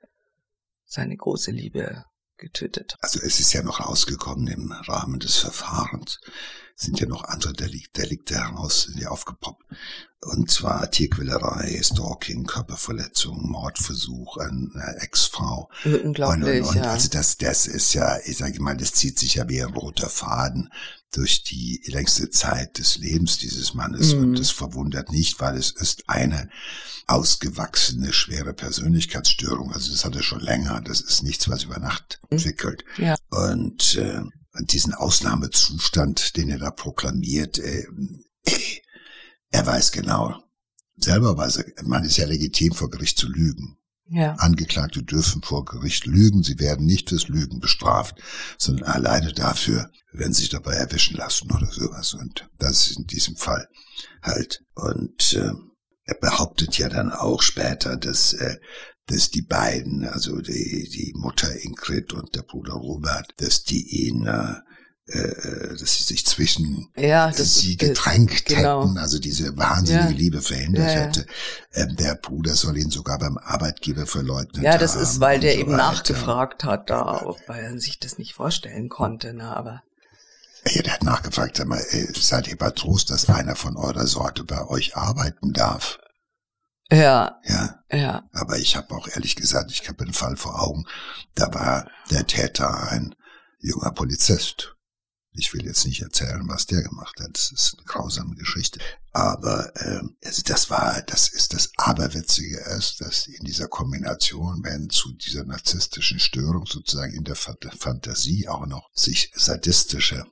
[0.86, 2.06] seine große Liebe
[2.38, 3.04] getötet hat.
[3.04, 6.20] Also es ist ja noch rausgekommen im Rahmen des Verfahrens.
[6.82, 9.66] Sind ja noch andere Delikte, Delikte heraus, sind ja aufgepoppt.
[10.22, 15.70] Und zwar Tierquälerei, Stalking, Körperverletzung, Mordversuch an einer Ex-Frau.
[15.84, 16.92] Unglaublich, und, und, und ja.
[16.92, 20.10] also das, das ist ja, ich sage mal, das zieht sich ja wie ein roter
[20.10, 20.70] Faden
[21.12, 24.14] durch die längste Zeit des Lebens dieses Mannes.
[24.14, 24.22] Mhm.
[24.24, 26.50] Und das verwundert nicht, weil es ist eine
[27.08, 29.74] ausgewachsene, schwere Persönlichkeitsstörung.
[29.74, 30.82] Also das hat er schon länger.
[30.82, 32.38] Das ist nichts, was über Nacht Mhm.
[32.38, 32.86] entwickelt.
[32.98, 33.16] Ja.
[33.32, 34.22] Und äh,
[34.62, 37.86] diesen Ausnahmezustand, den er da proklamiert, äh,
[38.46, 38.82] äh,
[39.52, 40.36] er weiß genau,
[40.96, 43.78] selber weiß er, man ist ja legitim vor Gericht zu lügen.
[44.12, 44.34] Ja.
[44.36, 48.20] Angeklagte dürfen vor Gericht lügen, sie werden nicht fürs Lügen bestraft,
[48.58, 52.16] sondern alleine dafür, wenn sie sich dabei erwischen lassen oder sowas.
[52.16, 53.68] Und das ist in diesem Fall
[54.24, 54.64] halt.
[54.74, 55.52] Und äh,
[56.06, 58.58] er behauptet ja dann auch später, dass, äh,
[59.10, 64.28] dass die beiden, also die, die Mutter Ingrid und der Bruder Robert, dass die ihn,
[64.28, 64.56] äh,
[65.12, 68.84] äh, dass sie sich zwischen Ja, das sie äh, gedrängt genau.
[68.84, 70.18] hätten, also diese wahnsinnige Ja.
[70.18, 71.26] Liebe verhindert Ja, hätte.
[71.74, 75.60] Ähm, der Bruder soll ihn sogar beim Arbeitgeber verleugnet Ja, das ist, weil der so
[75.60, 75.84] eben weiter.
[75.84, 79.82] nachgefragt hat, da, weil er sich das nicht vorstellen konnte, ne, aber.
[80.68, 84.06] Ja, der hat nachgefragt, sag mal, äh, seid ihr bei Trost, dass einer von eurer
[84.06, 85.98] Sorte bei euch arbeiten darf?
[86.92, 90.86] Ja, Ja, ja, aber ich habe auch ehrlich gesagt, ich habe einen Fall vor Augen,
[91.36, 93.16] da war der Täter ein
[93.60, 94.76] junger Polizist.
[95.32, 97.30] Ich will jetzt nicht erzählen, was der gemacht hat.
[97.34, 98.80] Das ist eine grausame Geschichte.
[99.12, 104.90] Aber ähm, also das war, das ist das Aberwitzige ist, dass in dieser Kombination, wenn
[104.90, 110.26] zu dieser narzisstischen Störung sozusagen in der Fantasie auch noch sich sadistische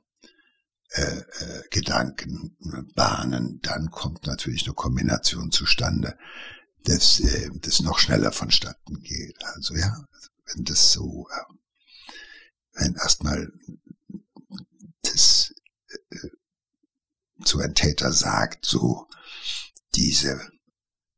[0.90, 2.56] äh, äh, Gedanken
[2.96, 6.18] bahnen, dann kommt natürlich eine Kombination zustande,
[6.84, 9.38] das, äh, das noch schneller vonstatten geht.
[9.56, 10.06] Also ja,
[10.46, 11.54] wenn das so, äh,
[12.74, 13.52] wenn erstmal
[15.02, 15.54] das
[16.10, 16.28] äh,
[17.44, 19.08] so ein Täter sagt, so
[19.96, 20.40] diese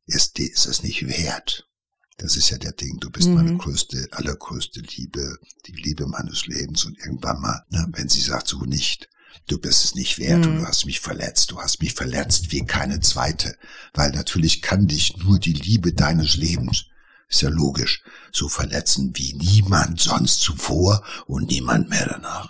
[0.05, 1.69] ist, ist es nicht wert.
[2.17, 3.35] Das ist ja der Ding, du bist Mhm.
[3.35, 5.37] meine größte, allergrößte Liebe,
[5.67, 9.09] die Liebe meines Lebens und irgendwann mal, na, wenn sie sagt so nicht,
[9.47, 10.59] du bist es nicht wert und Mhm.
[10.59, 13.55] du hast mich verletzt, du hast mich verletzt wie keine zweite,
[13.93, 16.85] weil natürlich kann dich nur die Liebe deines Lebens,
[17.29, 22.49] ist ja logisch, so verletzen wie niemand sonst zuvor und niemand mehr danach.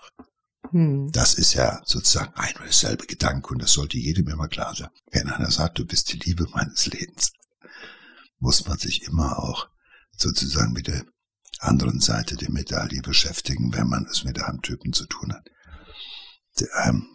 [0.71, 1.11] hm.
[1.11, 4.89] Das ist ja sozusagen ein und dasselbe Gedanke und das sollte jedem immer klar sein.
[5.11, 7.31] Wenn einer sagt, du bist die Liebe meines Lebens,
[8.39, 9.67] muss man sich immer auch
[10.15, 11.03] sozusagen mit der
[11.59, 15.49] anderen Seite der Medaille beschäftigen, wenn man es mit einem Typen zu tun hat.
[16.83, 17.07] Ähm,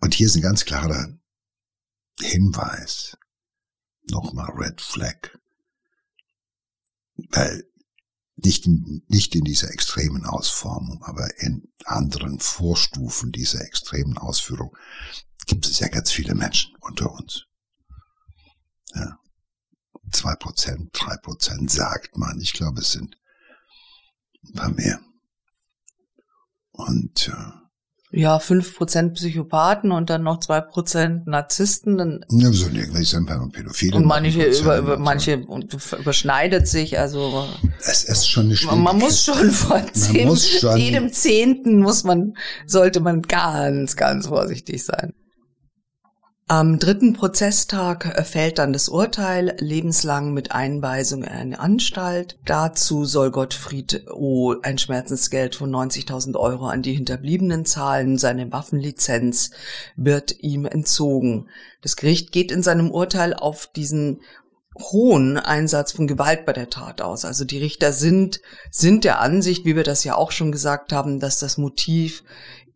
[0.00, 1.18] und hier ist ein ganz klarer
[2.20, 3.16] Hinweis.
[4.10, 5.36] Nochmal Red Flag.
[7.30, 7.64] Weil
[8.36, 14.76] nicht in, nicht in dieser extremen Ausformung, aber in anderen Vorstufen dieser extremen Ausführung
[15.46, 17.46] gibt es ja ganz viele Menschen unter uns.
[18.94, 19.18] Ja.
[20.12, 22.40] Zwei Prozent, drei Prozent sagt man.
[22.40, 23.18] Ich glaube, es sind
[24.44, 25.00] ein paar mehr.
[26.70, 27.67] Und äh,
[28.10, 31.98] ja, fünf Prozent Psychopathen und dann noch zwei Prozent Narzissten.
[31.98, 33.96] Dann ja, so sind und Pädophile.
[33.96, 35.34] Und manche, über, über, manche
[35.98, 37.46] überschneidet sich, also.
[37.80, 42.34] Es ist schon eine Man, man muss schon vor zehn, schon jedem Zehnten muss man,
[42.66, 45.12] sollte man ganz, ganz vorsichtig sein.
[46.50, 52.38] Am dritten Prozesstag fällt dann das Urteil, lebenslang mit Einweisung in eine Anstalt.
[52.46, 54.54] Dazu soll Gottfried O.
[54.62, 58.16] ein Schmerzensgeld von 90.000 Euro an die Hinterbliebenen zahlen.
[58.16, 59.50] Seine Waffenlizenz
[59.94, 61.50] wird ihm entzogen.
[61.82, 64.22] Das Gericht geht in seinem Urteil auf diesen
[64.78, 67.26] hohen Einsatz von Gewalt bei der Tat aus.
[67.26, 71.20] Also die Richter sind, sind der Ansicht, wie wir das ja auch schon gesagt haben,
[71.20, 72.22] dass das Motiv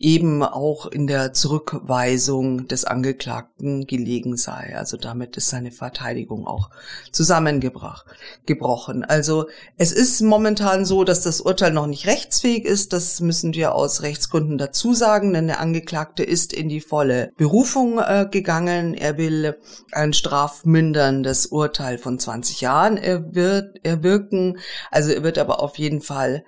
[0.02, 4.74] eben auch in der Zurückweisung des Angeklagten gelegen sei.
[4.76, 6.70] Also damit ist seine Verteidigung auch
[7.12, 8.06] zusammengebracht,
[8.44, 9.04] gebrochen.
[9.04, 9.46] Also
[9.78, 12.92] es ist momentan so, dass das Urteil noch nicht rechtsfähig ist.
[12.92, 18.00] Das müssen wir aus Rechtsgründen dazu sagen, denn der Angeklagte ist in die volle Berufung
[18.00, 18.94] äh, gegangen.
[18.94, 19.56] Er will
[19.92, 24.58] ein strafminderndes Urteil von 20 Jahren erwirken.
[24.90, 26.44] Also er wird aber auf jeden Fall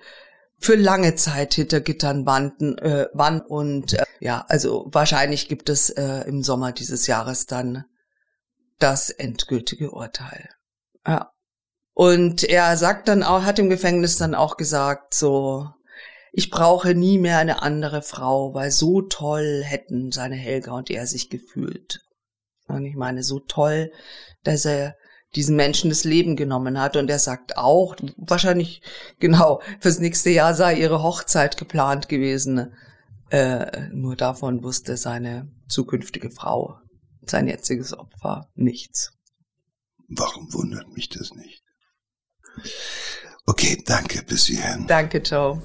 [0.57, 5.89] für lange Zeit hinter Gittern wanden, äh, wann und äh, ja, also wahrscheinlich gibt es
[5.89, 7.85] äh, im Sommer dieses Jahres dann
[8.79, 10.49] das endgültige Urteil.
[11.05, 11.31] Ja.
[11.93, 15.69] Und er sagt dann auch, hat im Gefängnis dann auch gesagt, so,
[16.33, 21.07] ich brauche nie mehr eine andere Frau, weil so toll hätten seine Helga und er
[21.07, 22.01] sich gefühlt.
[22.67, 23.91] Und ich meine, so toll,
[24.43, 24.97] dass er
[25.35, 26.95] diesen Menschen das Leben genommen hat.
[26.95, 28.81] Und er sagt auch, wahrscheinlich
[29.19, 32.73] genau, fürs nächste Jahr sei ihre Hochzeit geplant gewesen.
[33.29, 36.77] Äh, nur davon wusste seine zukünftige Frau,
[37.25, 39.11] sein jetziges Opfer, nichts.
[40.07, 41.63] Warum wundert mich das nicht?
[43.47, 44.85] Okay, danke bis hierhin.
[44.87, 45.61] Danke, Joe.